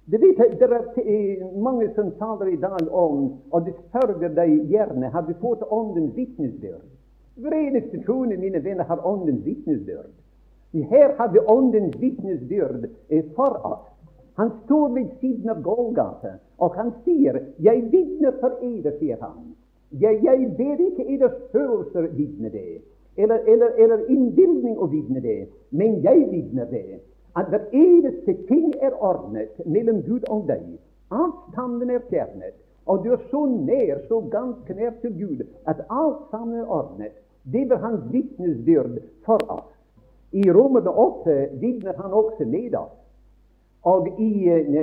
[0.06, 5.10] Det, vet, det er mange som taler i dag om, og det sørger deg gjerne,
[5.10, 6.84] har du fått Åndens vitnesbyrd?
[7.42, 10.14] Hver eneste troende, mine venner, har Åndens vitnesbyrd.
[10.92, 13.88] Her har vi Åndens vitnesbyrd eh, for oss.
[14.38, 19.56] Han står ved siden av Golgata, og han sier 'Jeg vitner for eder', sier han.
[19.92, 22.82] Jeg, jeg ber ikke eders følelser vitne det,
[23.18, 27.00] eller, eller, eller innbilning å vitne det, men jeg vitner det
[27.36, 30.64] at hver eneste ting er ordnet mellom Gud og deg.
[31.12, 36.28] Avstanden er fjernet, og du er så nær, så ganske nær til Gud, at alt
[36.32, 37.16] sammen er ordnet.
[37.54, 39.72] Det var hans vitnesbyrd for oss.
[40.32, 42.96] I Romerne 8 vitner han også med oss.
[43.86, 44.78] Og i 1.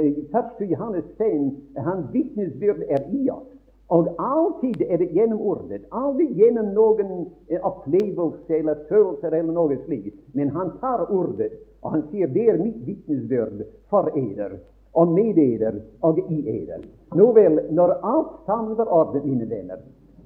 [0.61, 3.52] Eh, Johannes 5 hans vitnesbyrd er i oss.
[3.89, 7.11] Og alltid er det gjennom ordet, aldri gjennom noen
[7.49, 10.17] eh, opplevelse eller følelser eller noe slikt.
[10.35, 14.59] Men han tar ordet, og han sier det er mitt vitnesbyrd for eder,
[14.95, 16.87] og med eder og i eder.
[17.17, 19.83] Nå vel, når alt sammen var ordnet, mine venner,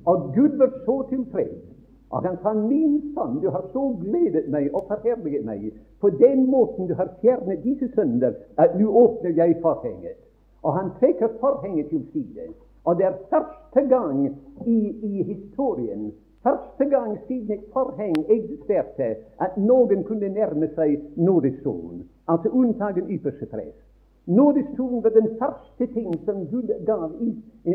[0.07, 1.64] og Gud var så tilfreds
[2.11, 6.51] og han sa, 'Min sønn, du har så gledet meg og forherliget meg.' 'På den
[6.51, 10.23] måten du har fjernet disse sønner, at nå åpner jeg forhenget.'
[10.62, 12.55] Og han trekker forhenget til side.
[12.87, 14.27] Og det er første gang
[14.66, 19.09] i, i historien, første gang siden et forheng eksisterte,
[19.40, 23.83] at noen kunne nærme seg nådestolen, altså unntagen ypperste prest.
[24.27, 27.11] Nådestolen var den første ting som Gud gav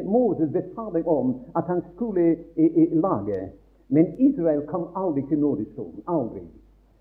[0.03, 2.37] Moses befaling om at han skulle
[2.91, 3.51] lage.
[3.89, 6.03] Men Israel kom aldri til nådestolen.
[6.07, 6.41] Aldri.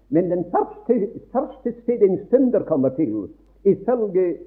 [0.08, 3.28] Men den første, første stedet en synder kommer til,
[3.64, 4.38] Ifølge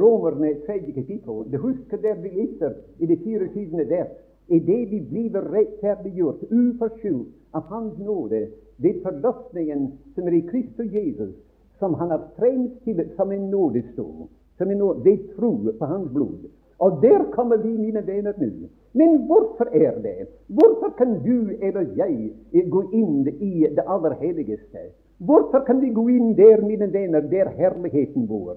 [0.00, 3.84] Romerne tredje kapittel, det husker vi leser i det 24.
[3.84, 4.06] der?
[4.48, 8.46] i det vi blir rettferdiggjort uforskyldt av Hans nåde
[8.82, 11.34] ved forløsningen som er i Kristus Jesus,
[11.78, 16.12] som Han har fremstilt til som en nådestol, som en nåde, ved tro på Hans
[16.12, 16.46] blod.
[16.78, 18.68] Og der kommer vi, mine venner, nå.
[18.92, 20.28] Men hvorfor er det?
[20.46, 22.32] Hvorfor kan du eller jeg
[22.70, 24.92] gå inn i det aller helligste?
[25.18, 28.56] Hvorfor kan vi gå inn der, mine venner, der herligheten bor?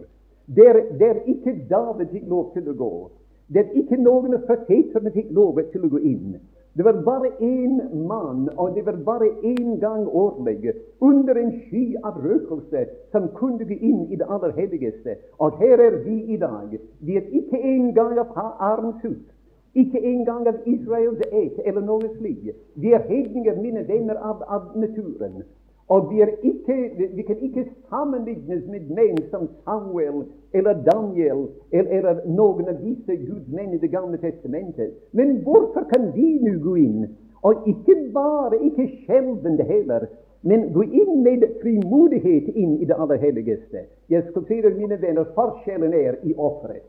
[0.56, 2.94] Der, der ikke David fikk lov til å gå.
[3.54, 6.40] Der ikke noen av profetene fikk lov til å gå inn.
[6.78, 11.96] Det var bare én mann, og det var bare én gang årlig, under en sky
[12.04, 15.16] av røkelse, som kunne gå inn i det aller helligste.
[15.40, 16.76] Og her er vi i dag.
[17.00, 19.24] Vi er ikke engang av Arens hus.
[19.76, 22.56] Ikke engang av Israels et eller noe slikt.
[22.76, 25.44] Vi er hedninger, mine venner, av, av naturen.
[25.90, 26.76] Og vi, ikke,
[27.16, 33.16] vi, kan ikke sammenlignes med menn som Samuel eller Daniel eller, eller noen av disse
[33.18, 34.94] gudmennene i Det gamle testamentet.
[35.12, 37.08] Men hvorfor kan vi nå gå inn?
[37.42, 40.06] Og ikke bare, ikke skjelvende heller,
[40.42, 43.88] men gå inn med frimodighet inn i det aller helligste.
[44.10, 46.86] Jeg skal si dere, mine venner, forskjellen er i offeret.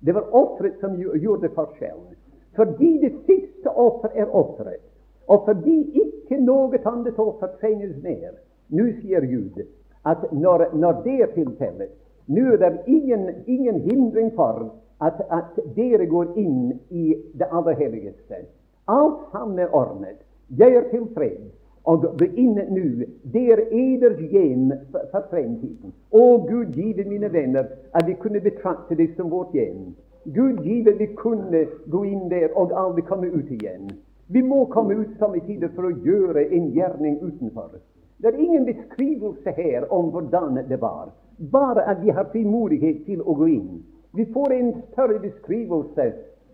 [0.00, 2.16] Det var offeret som gjorde forskjellen.
[2.56, 4.80] Fordi det siste offer er offeret.
[5.30, 8.34] Og fordi ikke noe annet offer fortrenges mer,
[8.74, 9.62] nå sier Gud
[10.10, 11.92] at når, når det er tilfellet,
[12.26, 17.78] nå er det ingen, ingen hindring for at, at, dere går inn i det aller
[17.78, 18.44] helligste.
[18.88, 20.18] Alt sammen er ordnet.
[20.58, 21.54] Jeg er tilfreds
[21.88, 23.06] og inn nå.
[23.32, 25.94] der er eders hjem for fremtiden.
[26.12, 29.94] Å Gud give, mine venner, at vi kunne betrakte det som vårt hjem.
[30.34, 33.88] Gud give vi kunne gå inn der og aldri komme ut igjen.
[34.32, 37.80] Vi må komme ut samme tider for å gjøre en gjerning utenfor.
[38.22, 41.08] Det er ingen beskrivelse her om hvordan det var,
[41.50, 43.80] bare at vi har frimodighet til å gå inn.
[44.14, 46.06] Vi får en større beskrivelse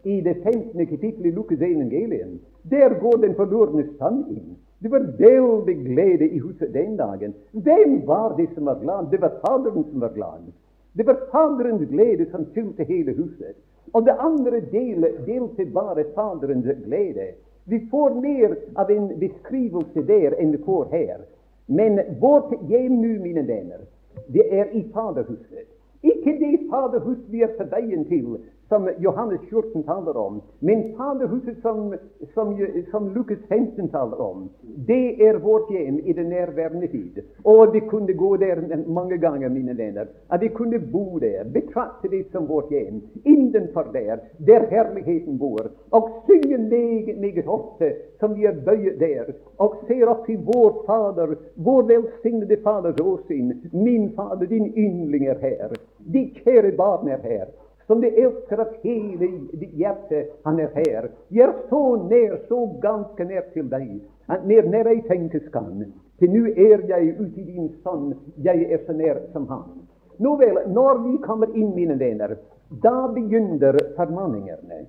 [0.09, 0.87] i det 15.
[0.87, 2.39] kapittelet i Lukas evangelien.
[2.71, 4.57] Der går den forlorne stand inn.
[4.81, 7.35] Det var veldig glede i huset den dagen.
[7.53, 9.11] Hvem var det som var glad?
[9.11, 10.53] Det var Faderen som var glad.
[10.97, 13.57] Det var Faderens glede som fylte hele huset.
[13.93, 17.35] Og det andre delte bare Faderens glede.
[17.69, 21.25] Vi får mer av en beskrivelse der enn vi får her.
[21.67, 23.83] Men vårt hjem nå, mine venner,
[24.31, 25.67] det er i Faderhuset.
[26.07, 28.37] Ikke det Faderhus vi er på veien til,
[28.69, 31.95] som Johannes 14 taler om, men Faderhuset som,
[32.35, 34.49] som, som Lukas 15 taler om,
[34.87, 37.21] det er vårt hjem i den nærværende tid.
[37.45, 40.07] Og vi kunne gå der mange ganger, mine venner.
[40.31, 45.71] At vi kunne bo der, betrakte det som vårt hjem, innenfor der, der herligheten bor,
[45.91, 50.83] og synge meget, meget ofte som vi er bøyet der, og ser opp til vår
[50.87, 53.53] Fader, vår velsignede Faders åsyn.
[53.73, 55.79] Min Fader, din yndling er her.
[56.13, 57.47] Ditt kjære barn er her
[57.87, 60.25] som det elsker av hele ditt hjerte.
[60.45, 61.11] Han er her.
[61.31, 65.87] Jeg er så nær, så ganske nær til deg, at mer nær jeg tenkes kan.
[66.19, 69.87] Til nå er jeg ute i din sann, jeg er så nær som han.
[70.19, 72.37] Nå vel, når vi kommer inn, mine venner,
[72.83, 74.87] da begynner formanningene.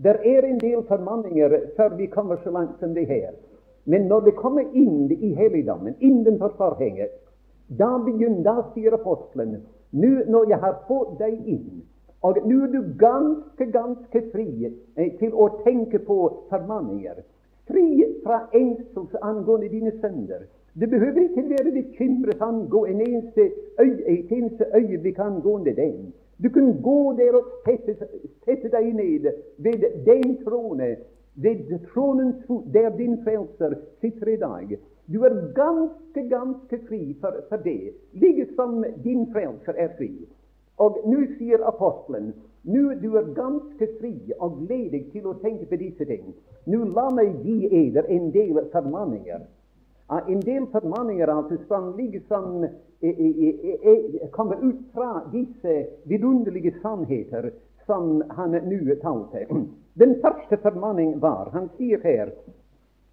[0.00, 3.34] Det er en del formanninger før vi kommer så langt som det her.
[3.84, 7.12] Men når vi kommer inn i helligdommen, innenfor forhenget,
[7.66, 9.58] da begynner, da sier apostelen,
[9.90, 11.82] nå når jeg har fått deg inn,
[12.22, 16.16] og nå er du ganske, ganske fri eh, til å tenke på
[16.50, 17.22] formaninger.
[17.70, 20.44] Fri fra engstelse angående dine sønner.
[20.80, 23.46] Du behøver ikke være bekymret angående en eneste,
[23.78, 26.12] et eneste øyeblikk angående den.
[26.42, 27.96] Du kan gå der og sette,
[28.44, 30.96] sette deg ned ved den trone,
[31.34, 34.76] ved tronens der din frelser sitter i dag.
[35.12, 40.12] Du er ganske, ganske fri for, for det, like som din frelser er fri.
[40.80, 42.32] Og nå sier apostelen
[42.64, 46.34] nå du er ganske fri og ledig til å tenke på disse ting.
[46.68, 49.46] Nå la meg gi eder en del formaninger.
[50.10, 52.66] En del formaninger altså som liksom
[54.36, 55.76] kommer ut fra disse
[56.10, 57.52] vidunderlige sannheter
[57.86, 59.46] som han nå talte.
[60.00, 62.30] Den første formaning var Han sier her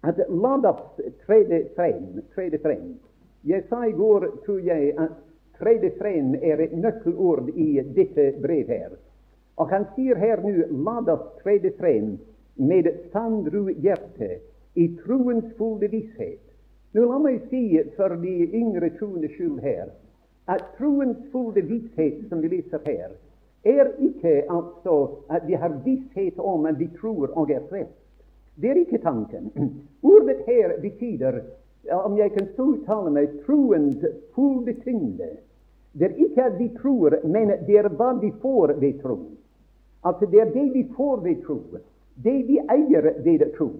[0.02, 2.20] at la oss trede frem.
[2.34, 2.98] Trede frem.
[3.44, 5.16] Jeg sa i går, tror jeg, at
[5.58, 8.90] Tredje frem er et nøkkelord i dette brev her.
[9.58, 12.12] Og han sier her nå la oss trede frem
[12.70, 14.38] med sandru hjerte
[14.78, 16.42] i troens fulle visshet.
[16.94, 17.64] Nå la meg si
[17.96, 19.90] for de yngre troende skyld her
[20.48, 23.10] at troens fulle visshet som vi leser her,
[23.64, 24.94] er ikke altså
[25.28, 27.98] at vi har visshet om at vi tror og er frelst.
[28.56, 29.50] Det er ikke tanken.
[30.14, 31.40] Ordet her betyr,
[31.92, 35.28] om jeg kan så uttale meg, troens fulle tyngde.
[35.98, 39.18] Det er ikke at vi tror, men det er hva vi får ved tro.
[40.04, 41.60] Altså Det er det vi får ved tro.
[42.24, 43.70] Det vi eier ved tro.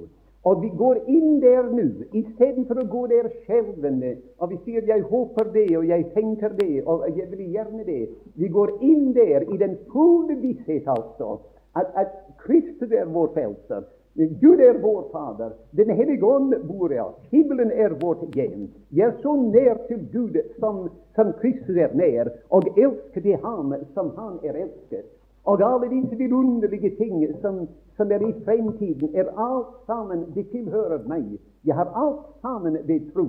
[0.45, 5.03] Og vi går inn der nå, istedenfor å gå der skjelvende, og vi sier 'jeg
[5.03, 8.09] håper det', og 'jeg tenker det', og 'jeg vil gjerne det'.
[8.35, 11.39] Vi går inn der i den fulle visshet, altså,
[11.77, 13.83] at, at Kristus er vår frelser.
[14.19, 15.51] Gud er vår Fader.
[15.71, 16.99] Den hellige ånd bor i.
[17.31, 18.69] Himmelen er vårt hjem.
[18.91, 23.75] Jeg er så nær til Gud som, som Kristus er nær, og elsker de ham
[23.95, 25.07] som han er elsket.
[25.47, 31.07] Og alle disse vidunderlige ting som, som er i fremtiden, er alt sammen Det tilhører
[31.07, 31.39] meg.
[31.65, 33.27] Jeg har alt sammen ved tro.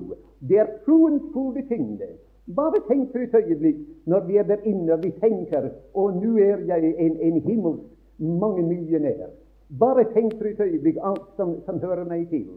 [0.49, 2.09] Det er troens fulle tyngde.
[2.55, 6.37] Bare tenk for et øyeblikk når vi er der inne og vi tenker og nå
[6.37, 7.85] er jeg en, en himmelsk
[8.17, 9.29] mange millionær.
[9.77, 12.47] Bare tenk for et øyeblikk alt som, som hører meg til.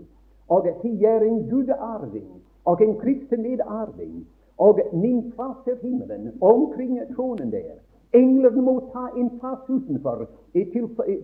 [0.49, 2.31] Og jeg er en gudearving
[2.65, 4.27] og en kristen medarving.
[4.59, 7.77] Og min plass er himmelen, omkring tronen der.
[8.13, 10.73] Englene må ta en plass utenfor til,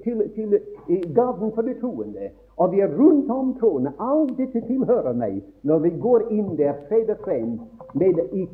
[0.04, 2.30] til, til, til gaven for de troende.
[2.56, 3.92] Og vi er rundt om tronen.
[4.00, 7.60] Alt dette tilhører meg når vi går inn der, trer frem
[7.94, 8.44] med, i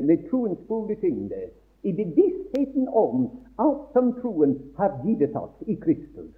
[0.00, 1.48] med troens fulle tyngde
[1.86, 3.28] i bevisstheten om
[3.62, 6.32] alt som troen har gitt oss i Kristus.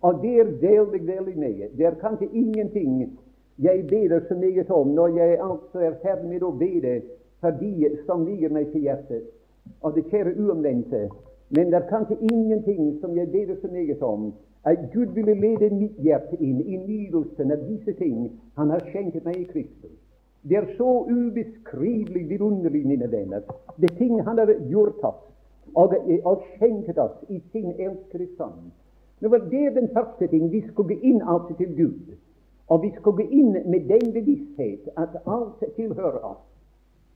[0.00, 1.70] Og det er veldig, veldig mye.
[1.76, 3.06] Det er kanskje ingenting
[3.58, 7.00] jeg beder så meget om når jeg altså er ferdig med å bede
[7.40, 9.24] for de som ligger meg til hjertet,
[9.82, 11.08] og det kjære uomvendte.
[11.50, 14.32] Men det er kanskje ingenting som jeg beder så meget om,
[14.64, 19.24] at Gud ville lede mitt hjerte inn i nydelsen av disse ting Han har skjenket
[19.24, 19.94] meg i Kristus.
[20.42, 23.40] Det er så ubeskrivelig vidunderlig, mine venner.
[23.76, 25.24] Det ting han har gjort oss
[25.74, 28.70] og, og skjenket oss i sin elskede sønn.
[29.20, 30.50] Det var det den første ting.
[30.52, 32.14] Vi skulle gå inn altså til Gud.
[32.68, 36.44] Og vi skulle gå inn med den bevissthet at alt tilhører oss.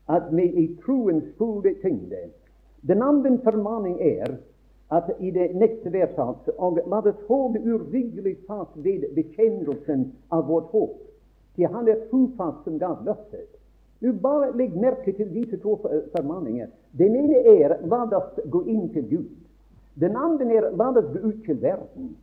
[0.09, 2.25] At vi i troens fulle tyngde.
[2.89, 4.35] Den andre formaning er
[4.93, 10.73] at i det neste verset og la oss holde uryggelig fast ved bekjennelsen av vårt
[10.75, 10.99] håp,
[11.57, 13.49] til Han er trofast som gav løftet.
[14.03, 15.77] Du bare legg merke til disse to
[16.17, 16.67] formaninger.
[16.99, 19.29] Den ene er la oss gå inn til Gud.
[19.95, 22.17] Den andre er la oss gå ut til verden.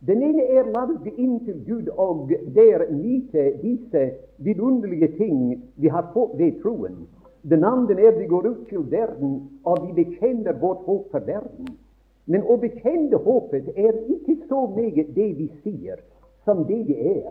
[0.00, 4.02] Den ene er la oss gå inn til Gud og der nyte disse
[4.38, 7.04] vidunderlige ting vi har fått ved troen.
[7.42, 11.70] Den andre er vi går ut til verden og vi bekjenner vårt håp for verden.
[12.26, 16.02] Men å bekjenne håpet er ikke så meget det vi sier,
[16.44, 17.30] som det det er.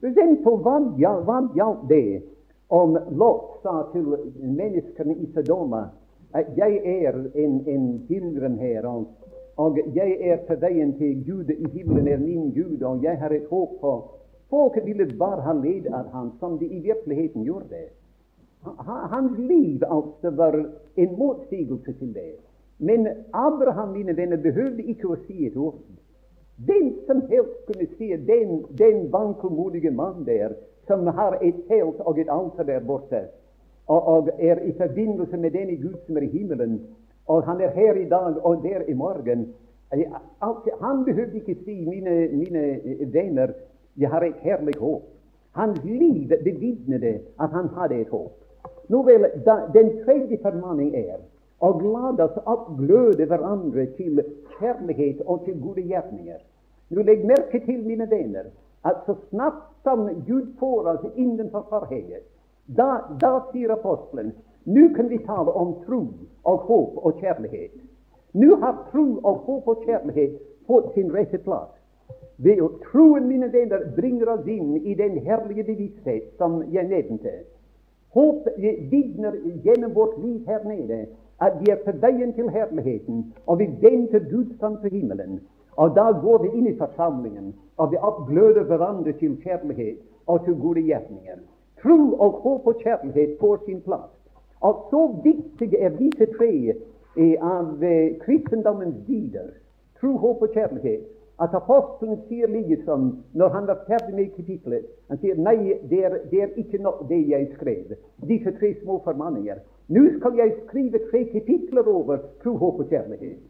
[0.00, 2.22] For hva, hva gjaldt det
[2.72, 4.06] om Lot sa til
[4.40, 5.88] menneskene i Sodoma
[6.32, 9.08] at jeg er en, en pilgrim her, og,
[9.56, 13.34] og, jeg er på veien til Gud i himmelen er min Gud, og jeg har
[13.34, 13.94] et håp på
[14.50, 17.84] Folket ville bare ha ledd av ham, som de i virkeligheten gjorde.
[19.12, 20.56] Hans liv altså var
[20.96, 22.32] en motsigelse til det.
[22.78, 25.78] Men Abraham, mine venner, behøvde ikke å si et ord.
[26.66, 30.52] Hvem som helst kunne si den, den vankelmodige mann der,
[30.86, 33.20] som har et telt og et alter der borte,
[33.86, 36.80] og, og, er i forbindelse med denne Gud som er i himmelen,
[37.26, 39.54] og han er her i dag og der i morgen
[39.90, 42.80] altså, Han behøvde ikke si, mine, mine
[43.12, 43.48] venner,
[43.96, 45.02] jeg har et herlig håp.
[45.52, 47.04] Hans liv bevitnet
[47.40, 48.32] at han hadde et håp.
[48.88, 51.18] Nå vel, da, Den tredje formaning er
[51.60, 54.22] og la oss oppgløde hverandre til
[54.56, 56.40] kjærlighet og til gode gjerninger.
[56.90, 58.50] Nå Legg merke til, mine venner,
[58.84, 62.24] at så snart som Gud får oss innenfor forhenget,
[62.66, 64.32] da, da sier apostelen
[64.64, 66.00] nå kan vi tale om tro
[66.44, 67.72] og håp og kjærlighet.
[68.32, 70.36] Nå har tro og håp og kjærlighet
[70.66, 71.70] fått sin rette plass.
[72.36, 77.32] Ved å troen, mine venner, bringer oss inn i den herlige bevissthet som jeg nevnte.
[78.16, 81.06] Håp vitner gjennom vårt liv her nede
[81.40, 85.40] at vi er på veien til herligheten, og vi venter Gud fram til himmelen.
[85.80, 90.58] Og da går vi inn i forsamlingen, og vi oppgløder hverandre til kjærlighet og til
[90.60, 91.38] gode gjerninger.
[91.82, 94.10] Tro og håp og kjærlighet får sin plass.
[94.60, 96.50] Og så viktige er disse tre
[97.40, 99.48] av eh, kristendommens dyder,
[100.00, 101.06] tro, håp og kjærlighet,
[101.40, 106.18] at apostelen sier liksom, når han var ferdig med kapitlet Han sier nei, det er,
[106.30, 107.96] det er ikke nok det jeg skrev.
[108.28, 109.64] Disse tre små formaninger.
[109.88, 113.40] Nå skal jeg skrive tre kapitler over tro, håp og kjærlighet.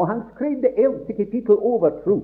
[0.00, 2.20] Og han skrev det eldste kapittel over tro.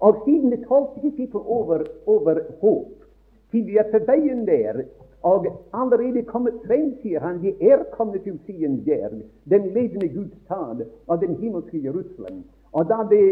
[0.00, 3.06] Og siden det tolvte kapittel over, over håp.
[3.50, 4.82] Til vi er veien der,
[5.22, 10.36] og allerede kommet frem, sier han, vi er kommet til Sions jerv, den levende Guds
[10.44, 12.42] stad og den himmelske Jerusalem.
[12.72, 13.24] Og da det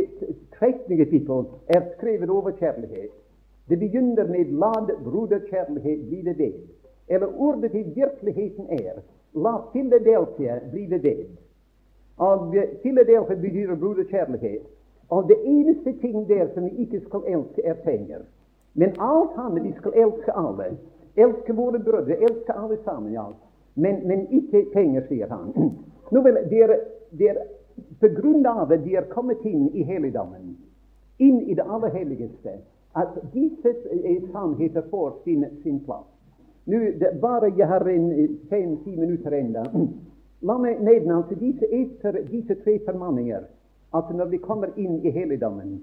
[0.57, 1.45] trettende kapittel
[1.77, 3.13] er skrevet over kjærlighet,
[3.69, 6.55] det begynner med 'lad broderkjærlighet bli det.
[7.09, 9.01] Eller ordet til virkeligheten er
[9.35, 11.25] La Philadelphia bli ved.
[12.21, 14.63] Og Philadelphia betyr broderkjærlighet.
[15.11, 18.19] Og det eneste ting der som vi ikke skal elske, er penger.
[18.75, 20.77] Men alt annet vi skal elske alle.
[21.17, 23.13] Elske våre brødre, elske alle sammen.
[23.13, 23.25] ja.
[23.75, 25.53] Men, men ikke penger, sier han.
[26.13, 26.77] Nå vel, det er,
[27.31, 27.41] er
[28.01, 30.57] på grunn av at de er kommet inn i helligdommen,
[31.19, 32.59] inn i det aller helligste,
[32.99, 33.75] at disse
[34.33, 36.07] sannheter får sin, sin plass.
[36.67, 37.87] Nå, det, bare jeg har
[38.51, 39.65] fem-ti minutter ennå.
[40.43, 43.49] La meg nevne altså disse, etter disse tre formaninger.
[43.93, 45.81] at når vi kommer inn i helligdommen,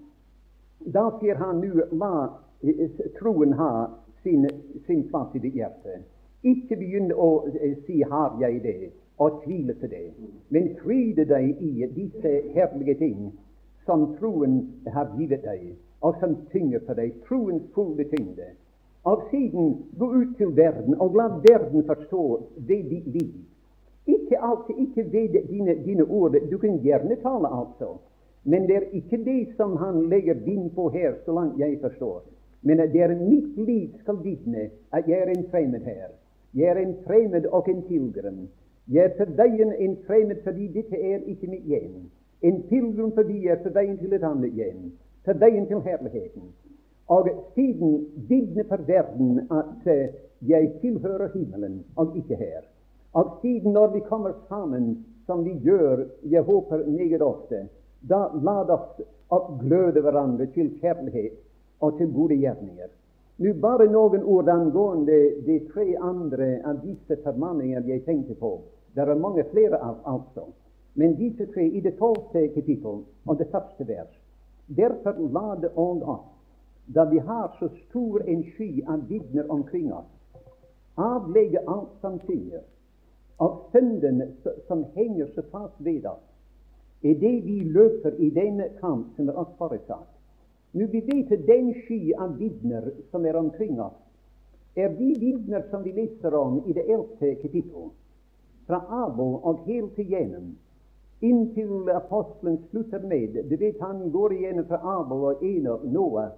[0.80, 2.12] da sier han nå la
[3.18, 3.72] troen ha
[4.24, 4.46] sin,
[4.86, 5.98] sin plass i ditt hjerte.
[6.48, 10.14] Ikke begynn å eh, si 'har jeg det', og tvile til det,
[10.50, 13.34] men fryde deg i disse herlige ting
[13.86, 18.54] som troen har givet deg, og som tynger på deg, troens fulle tyngde
[19.08, 22.24] av siden gå ut til verden og la verden forstå
[22.68, 23.36] det ditt liv.
[24.08, 26.36] Ikke alltid, ikke ved dine, dine ord.
[26.52, 27.98] Du kan gjerne tale, altså.
[28.44, 32.24] Men det er ikke det som han legger vind på her, så langt jeg forstår.
[32.62, 36.08] Men det er mitt liv skal vitne at jeg er en fremmed her.
[36.54, 38.48] Jeg er en fremmed og en pilegrim.
[38.88, 42.08] Jeg er på veien en fremmed fordi dette er ikke mitt hjem.
[42.42, 44.92] En pilegrim fordi jeg er på veien til et annet hjem.
[45.26, 46.48] På veien til herligheten.
[47.08, 52.64] Og siden vitner for verden at uh, jeg tilhører himmelen og ikke her.
[53.14, 57.68] Og siden når vi kommer sammen, som vi gjør, jeg håper meget ofte,
[58.10, 61.36] da la oss oppgløde hverandre til kjærlighet
[61.82, 62.92] og til gode gjerninger.
[63.38, 68.62] Nå bare noen ord angående de tre andre av disse formaninger jeg tenkte på.
[68.96, 70.48] Det er mange flere av, altså.
[70.98, 74.16] Men disse tre i det tolvte kapittel og det første vers.
[74.68, 76.26] Derfor la det ånd oss
[76.88, 80.08] da vi har så stor en sky av vitner omkring oss,
[80.96, 82.64] avlegge alt som tynger,
[83.38, 84.28] av syndene
[84.68, 86.24] som henger så fast ved oss,
[87.02, 90.14] er det vi løper i denne kamp som er oss forutsatt.
[90.72, 93.98] Når Vi vet den sky av vitner som er omkring oss,
[94.76, 97.90] er de vitner som vi leser om i det eldste kapittel,
[98.68, 100.56] fra Abel og helt igjennom,
[101.22, 103.38] inntil apostelen slutter med.
[103.50, 106.30] Du vet Han går igjennom fra Abel og Enok, Noah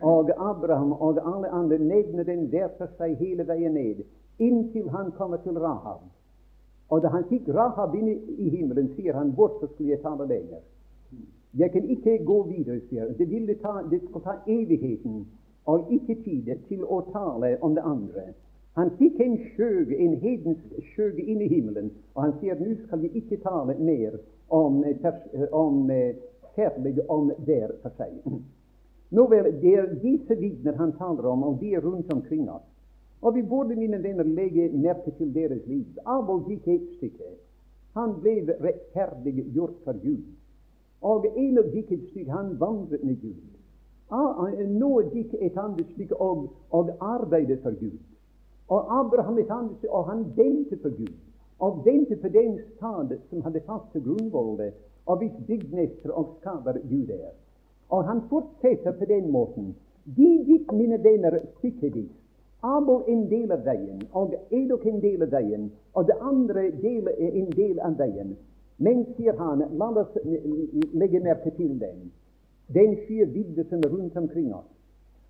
[0.00, 4.04] og Abraham og alle andre, nevner den hver for seg hele veien ned,
[4.38, 6.06] inntil han kommer til Rahab.
[6.88, 10.26] Og da han fikk Rahab inn i himmelen, sier han bort, så skulle jeg tale
[10.28, 10.62] lenger.
[11.58, 13.16] Jeg kan ikke gå videre, sier han.
[13.18, 15.26] Det, ta, det skal ta evigheten
[15.68, 18.30] og ikke tid til å tale om det andre.
[18.78, 23.02] Han fikk en skjøge, en hedensk skjøge inn i himmelen, og han sier nå skal
[23.02, 24.16] vi ikke tale mer
[24.54, 24.80] om,
[25.52, 25.90] om
[26.54, 28.16] kjærlighet om der for seg.
[29.10, 32.64] Nå vel, Det er disse vitner han taler om, og de er rundt omkring oss.
[33.22, 35.84] Og vi burde, mine venner, legge merke til deres liv.
[36.06, 37.30] Abel gikk et stykke.
[37.98, 40.26] Han ble rettferdiggjort for Gud.
[41.02, 42.30] Og en av gikk et stykke.
[42.32, 43.40] Han vandret med Gud.
[44.10, 47.98] Ah, nå gikk et annet stykke og, og arbeidet for Gud.
[48.68, 51.12] Og Abraham et annet stykke, og han ventet for Gud.
[51.58, 54.74] Og ventet på den stad som hadde faste grunnvollet,
[55.06, 57.34] og hvis byggmester og skaper Gud er.
[57.88, 59.74] Og han fortsetter på den måten.
[60.16, 62.12] De gikk, mine venner, stykkevis.
[62.62, 67.08] Abel en del av veien, og Edok en del av veien, og det andre del,
[67.18, 68.32] en del av veien.
[68.78, 72.10] Men, sier han, la oss legge merke til den.
[72.74, 74.68] Den skyer vidde som er rundt omkring oss.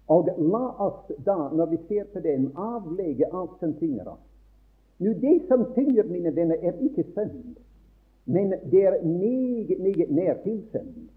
[0.08, 4.24] Og la oss da, når vi ser på den, avlegge alt som tynger oss.
[4.98, 7.56] Nå, Det som tynger, mine venner, er ikke synd,
[8.26, 11.08] men det er meget, meget nær til synd.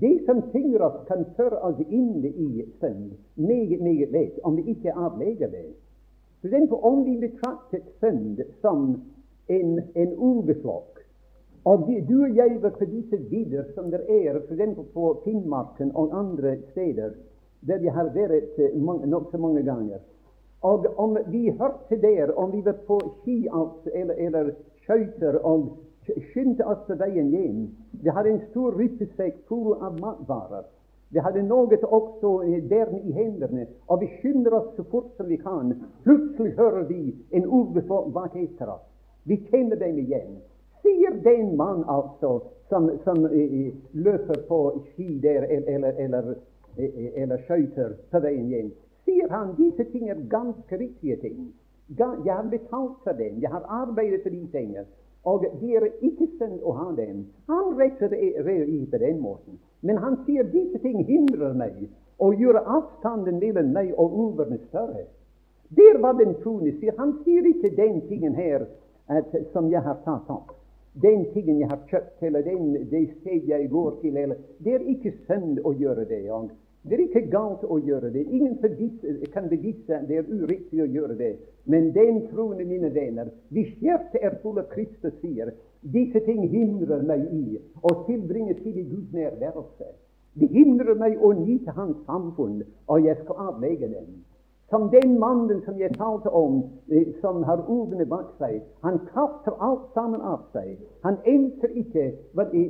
[0.00, 4.70] Det som tynger oss, kan føre oss inn i synd meget, meget lett om vi
[4.72, 5.74] ikke avlegger det.
[6.40, 9.02] For eksempel om vi betraktet synd som
[9.52, 11.02] en, en ulveflokk,
[11.64, 14.80] og vi, du og jeg var på disse vidder som det er f.eks.
[14.94, 17.12] på Finnmarken og andre steder
[17.68, 18.74] der jeg har vært eh,
[19.06, 20.00] nokså mange ganger.
[20.62, 23.46] Og om vi hørte der, om vi var på ski
[23.94, 24.50] eller, eller
[24.82, 25.76] skøyter og
[26.32, 27.66] skyndte oss på veien hjem
[28.02, 30.64] Vi hadde en stor rypesekk full av matvarer.
[31.12, 32.30] Vi hadde noe også
[32.70, 35.74] der i hendene, og vi skynder oss så fort som vi kan.
[36.04, 37.82] Plutselig hører vi en ulv
[38.14, 38.88] bak etter oss.
[39.24, 40.40] Vi kjenner dem igjen
[40.82, 44.60] sier den mann altså som, som eh, løper på
[44.92, 46.30] ski der eller, eller,
[46.78, 48.70] uh, eller skøyter på veien hjem,
[49.06, 51.52] sier han disse ting er ganske riktige ting.
[51.98, 54.86] Jeg har betalt for dem, jeg har arbeidet for de tingene,
[55.24, 57.26] og det er ikke synd å ha dem.
[57.50, 58.32] Han retter det i
[58.90, 59.58] på den måten.
[59.82, 61.84] Men han sier disse ting hindrer meg
[62.18, 65.06] å gjøre avstanden mellom meg og ulvene større.
[65.70, 66.94] Der var den troende sier.
[66.98, 68.66] Han sier ikke den tingen her
[69.08, 70.52] at, som jeg har tatt opp
[70.92, 74.88] den tingen jeg har kjøpt, eller den, det sted jeg går til eller, Det er
[74.94, 76.26] ikke synd å gjøre det.
[76.30, 76.50] Og
[76.82, 78.24] det er ikke galt å gjøre det.
[78.26, 78.56] Ingen
[79.32, 81.32] kan bevise det er uriktig å gjøre det.
[81.70, 85.52] Men den troende, mine venner, hvis hjertet er full av Kristus, sier
[85.94, 89.92] disse ting hindrer meg i å tilbringe tid i Guds nærværelse.
[90.34, 94.10] Det hindrer meg å nyte Hans samfunn, og jeg skal avlegge dem.
[94.72, 98.62] Som den mannen som jeg talte om, eh, som har ordene bak seg.
[98.80, 100.78] Han kaster alt sammen av seg.
[101.04, 102.12] Han enser ikke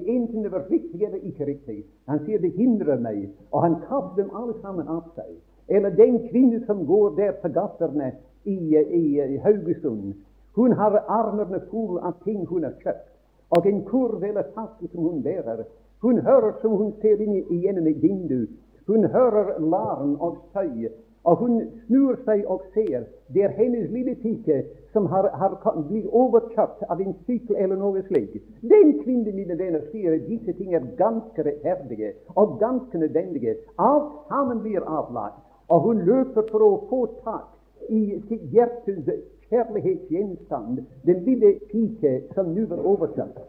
[0.07, 1.85] enten det var riktig eller ikke riktig.
[2.09, 5.31] Han sier det hindrer meg, og han kaster dem alle sammen av seg.
[5.69, 8.11] Eller den kvinne som går der på gatene
[8.45, 10.15] i, i, i Haugesund.
[10.57, 13.07] Hun har armene fulle av ting hun har kjøpt,
[13.51, 15.63] og en kurv eller taske som hun bærer.
[16.03, 18.47] Hun hører som hun ser inn gjennom et vindu.
[18.91, 20.91] Hun hører larm og støy
[21.25, 23.05] og hun snur seg og ser
[23.35, 24.63] det er hennes lille pike
[24.93, 25.55] som har, har
[25.89, 28.43] blitt overkjørt av en sykkel eller noe slikt.
[28.61, 33.57] Den kvinnen, mine venner, sier disse ting er ganske rettferdige og ganske nødvendige.
[33.79, 35.41] Alt sammen blir avlagt.
[35.73, 39.09] Og hun løper for å få tak i sitt hjertes
[39.49, 43.41] kjærlighetsgjenstand, den lille pike som nå er overkjørt.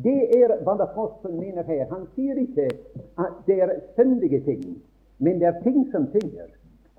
[0.00, 1.86] Det er hva Fossen mener her.
[1.90, 2.68] Han sier ikke
[3.18, 4.64] at det er syndige ting,
[5.18, 6.48] men det er ting som tynger.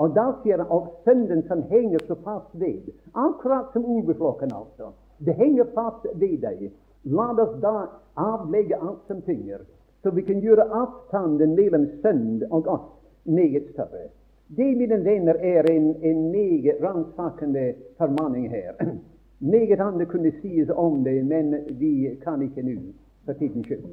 [0.02, 4.94] Og da sier han og synden som henger så fast ved, akkurat som ulveflokken, altså.
[5.18, 6.72] Det henger fast ved deg.
[7.14, 7.76] La oss da
[8.18, 9.62] avlegge alt som tynger,
[10.02, 12.90] så vi kan gjøre avstanden mellom synd og oss
[13.26, 14.10] meget større.
[14.48, 18.74] Det, mine venner, er en, en meget ransakende formaning her.
[19.42, 22.76] Meget annet kunne sies om det, men vi kan ikke nå,
[23.26, 23.88] for tidens skyld.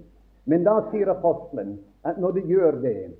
[0.45, 3.15] Men da sier apostelen at når du gjør det,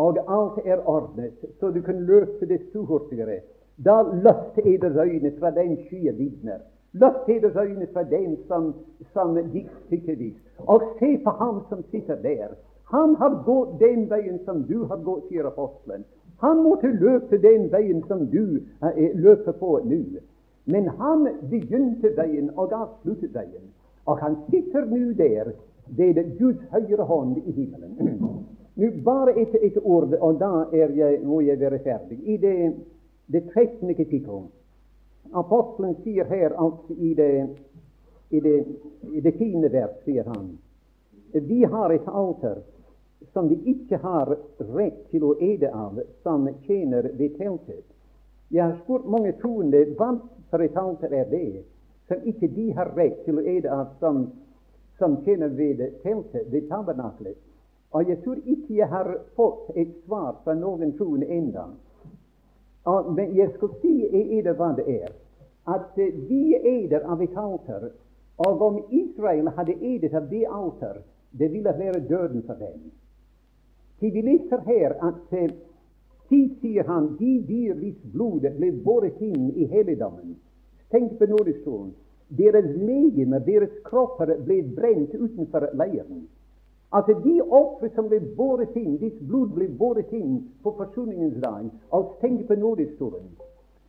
[0.00, 3.40] og alt er ordnet, så du kan løpe det hurtigere.
[3.84, 6.60] Da løft eders øyne fra den skye vitner.
[6.92, 8.74] Løft eders øyne fra den som,
[9.12, 12.56] som gikk stykkevis, og se på ham som sitter der.
[12.90, 16.04] Han har gått den veien som du har gått, sier apostelen.
[16.40, 20.02] Han måtte løpe den veien som du uh, løper på nå.
[20.64, 23.68] Men han begynte veien og avsluttet veien.
[24.06, 25.52] Og han sitter nå der
[25.96, 27.96] ved Guds høyre hånd i himmelen.
[28.80, 32.16] Nå Bare et, et ord, og da er jeg, må jeg være ferdig.
[32.24, 32.54] I det,
[33.28, 33.94] det 13.
[33.94, 34.46] kapittel
[35.36, 37.34] Apostelen sier her altså i det,
[38.30, 38.54] i det,
[39.12, 40.54] i det tiende vers, sier han,
[41.32, 42.62] vi har et alter
[43.34, 44.32] som vi ikke har
[44.72, 47.84] rett til å ede av, som tjener ved teltet.
[48.48, 50.14] Jeg har spurt mange troende hva
[50.48, 51.60] for et alter er det
[52.08, 54.24] som ikke de har rett til å ede av, som,
[54.98, 57.36] som tjener ved teltet, ved tabernaklet.
[57.90, 61.64] Og jeg tror ikke jeg har fått et svar fra noen troende ennå.
[63.16, 63.94] Men jeg skal si
[64.38, 65.10] eder hva det er.
[65.68, 67.90] At eh, vi eder av et alter.
[68.40, 72.88] Og om Israel hadde edet av det alter, det ville være døden for dem.
[74.00, 75.58] Til vi leser her at tid,
[76.30, 80.38] eh, sier han, de dyr hvis blodet ble båret inn i helligdommen.
[80.90, 81.92] Tenk på nådestolen.
[82.38, 86.28] Deres legemer, deres kropper, ble brent utenfor leiren
[86.92, 91.68] at de ofre som ble båret inn, ditt blod ble båret inn på forsoningens dag,
[91.94, 93.30] og tenk på nådestolen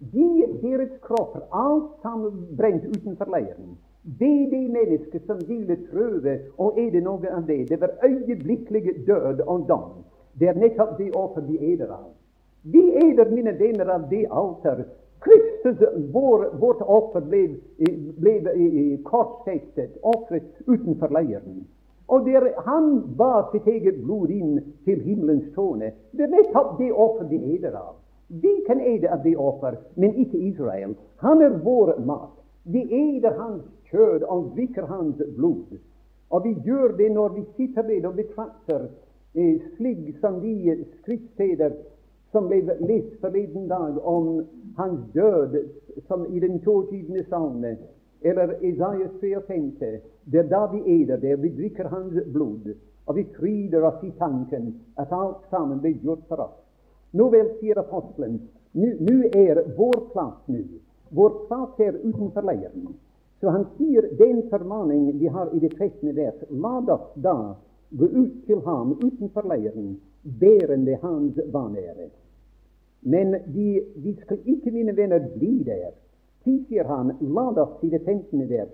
[0.02, 3.78] de, Deres kropper, alt sammen brent utenfor leiren.
[4.02, 9.43] Det de mennesker som ville prøve å ede noe av det, det var øyeblikkelig død
[9.45, 10.02] og dom.
[10.39, 12.10] Det er nettopp det offer vi eder av.
[12.64, 14.86] Vi eder, mine venner, av det alter.
[15.22, 15.78] Kristus,
[16.14, 17.43] vår, vårt offer, ble,
[18.18, 21.62] ble, ble korsfestet, ofret utenfor leiren.
[22.12, 22.88] Og der han
[23.18, 25.93] bar sitt eget blod inn til himmelens tårne.
[26.12, 27.93] Det er nettopp det offer de eder av.
[28.28, 30.95] Vi kan ede av det offer, men ikke Israel.
[31.24, 32.36] Han er vår mat.
[32.64, 35.80] Vi eder hans kjød og drikker hans blod.
[36.32, 38.86] Og vi gjør det når vi sitter ved og betrakter
[39.36, 41.76] eh, slik som de skriftsteder
[42.32, 44.45] som ble lest forleden dag om
[44.78, 45.57] hans død,
[46.07, 47.24] som i den 22.
[47.30, 47.76] salme,
[48.22, 52.74] eller Isaias 53, det er da vi er der, der vi drikker hans blod,
[53.05, 56.57] og vi fryder oss i tanken at alt sammen blir gjort for oss.
[57.11, 58.38] Nå vel, sier apostelen,
[58.74, 60.61] nå er vår plass nå.
[61.11, 62.93] Vår plass er utenfor leiren.
[63.41, 66.15] Så han sier den formaning vi har i det 13.
[66.15, 67.36] vers, la oss da
[67.89, 72.11] gå ut til ham utenfor leiren, bærende hans vanære.
[73.01, 75.89] Men vi, vi skal ikke, mine venner, bli der.
[76.44, 78.48] Si, sier han, la oss i det 15.
[78.50, 78.68] der,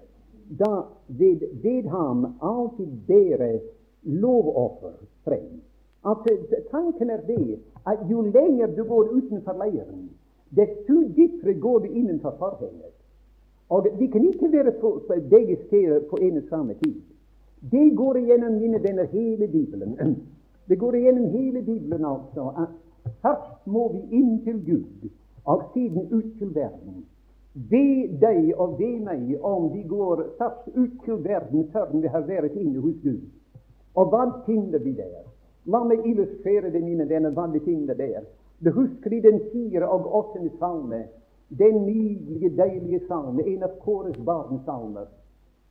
[0.59, 3.59] da ved, ved ham alltid bære
[4.03, 4.93] lovoffer
[5.23, 5.61] frem.
[6.05, 6.27] At
[6.71, 10.09] Tanken er det at jo lenger du går utenfor leiren,
[10.55, 12.93] desto dypere går du innenfor forhenget.
[13.69, 16.95] Og vi kan ikke være på, på begge steder på en og samme tid.
[17.71, 19.97] Det går igjennom, mine venner, hele Bibelen.
[20.69, 22.69] Det går igjennom hele Bibelen altså at
[23.21, 25.09] først må vi inn til Gud,
[25.45, 27.05] og siden ut til verden.
[27.57, 32.27] Ved deg og be meg om vi går først ut til verden før vi har
[32.27, 33.23] vært inne hos Gud.
[33.97, 35.23] Og hva finner vi der?
[35.65, 38.27] La meg illustrere det, mine venner, hva vi finner der.
[38.61, 41.01] Du husker i den fire og åttende salme,
[41.49, 45.09] den nydelige, deilige salme, en av Kåres barns salmer.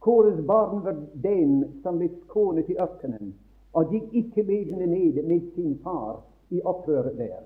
[0.03, 3.35] Kåres barn var den som ble skånet i ørkenen,
[3.79, 7.43] og gikk ikke levende ned med sin far i opprøret der.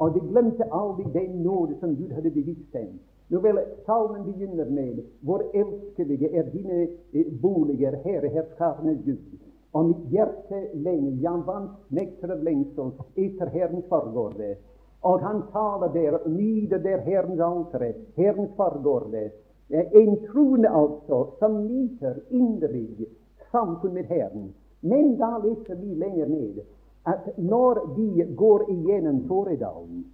[0.00, 2.98] Og de glemte aldri den nåde som Gud hadde bevist dem.
[3.28, 9.40] Nå vel, salmen begynner med Hvor elskelige er dine eh, boliger, Herre herskarenes Gud.
[9.72, 14.54] Og mitt hjerte lenger, Jan vant nekter lengsel etter Herrens forgårde.
[15.02, 19.30] Og han taler der, nyder der Herrens altere, Herrens forgårde.
[19.70, 23.08] En troende altså, som nyter inderlig
[23.50, 24.52] samfunn med Herren.
[24.80, 26.60] Men da leser vi lenger ned
[27.06, 30.04] at når de går igjennom Tåredalen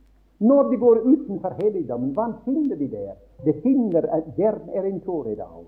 [0.40, 3.14] når de går utenfor helligdommen, hva finner de der?
[3.44, 5.66] De finner at der er en tåredal.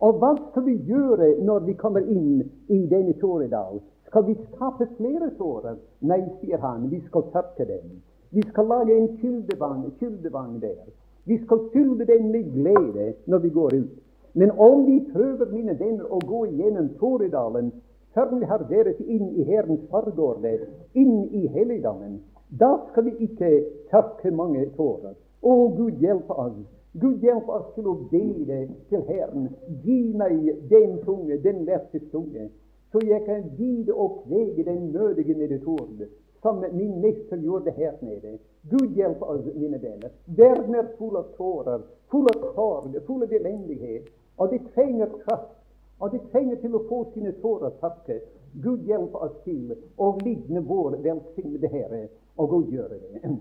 [0.00, 3.82] Og hva skal vi gjøre når vi kommer inn i denne tåredal?
[4.08, 5.76] Skal vi skape flere tårer?
[6.00, 7.98] Nei, sier han, vi skal tørke dem.
[8.30, 10.86] Vi skal lage en kyldevang der.
[11.24, 13.98] Vi skal fylle den med glede når vi går ut.
[14.34, 17.72] Men om vi prøver, mine venner, å gå gjennom Tåredalen
[18.14, 20.52] før vi har vært inn i Herrens forgårde,
[20.94, 25.16] inn i helligdommen, da skal vi ikke tørke mange tårer.
[25.42, 26.56] Å, Gud hjelpe oss.
[26.98, 29.50] Gud hjelpe oss til å be til Herren.
[29.84, 32.48] Gi meg den tunge, den lette tunge,
[32.92, 36.08] så jeg kan gide og kvege den nødige med et ord.
[36.42, 38.38] som min mester gjorde her nede.
[38.70, 40.10] Gud hjelpe oss, mine venner.
[40.26, 41.80] Verden er full av tårer,
[42.10, 44.06] full av sorg, full av elendighet.
[44.38, 45.56] Og de trenger kraft.
[45.98, 48.22] Og de trenger til å få sine tårer tørket.
[48.62, 52.06] Gud hjelpe oss til å ligne vår velsignede Herre
[52.38, 53.34] og å gjøre det.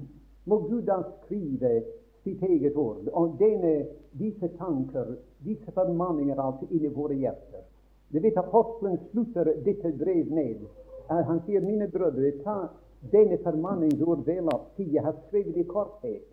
[0.47, 1.81] Må Gud da skrive
[2.23, 3.87] sitt eget ord og denne,
[4.17, 7.65] disse tanker, disse formaninger altså i våre hjerter.
[8.11, 10.63] Du vet Apostelen slutter dette brev med.
[11.09, 12.69] Han sier, mine brødre, ta
[13.11, 16.23] denne formaningsord vel opp, siden jeg har skrevet i korthet.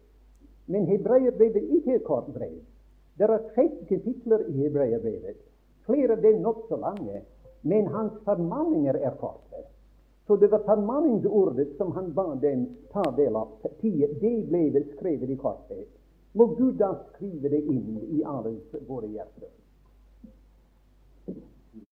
[0.67, 2.63] Men hebreerbrevet er ikke et kort brev.
[3.19, 5.43] Det er 30 kapitler i hebreerbrevet.
[5.87, 7.23] Flere av dem nokså lange.
[7.63, 9.67] Men hans formaninger er korte.
[10.27, 13.49] Så det var formaningsordet som han ba dem ta del av.
[13.83, 15.91] Det ble skrevet i korthet.
[16.33, 18.57] Må Gud da skrive det inn i alle
[18.89, 19.53] våre hjerter.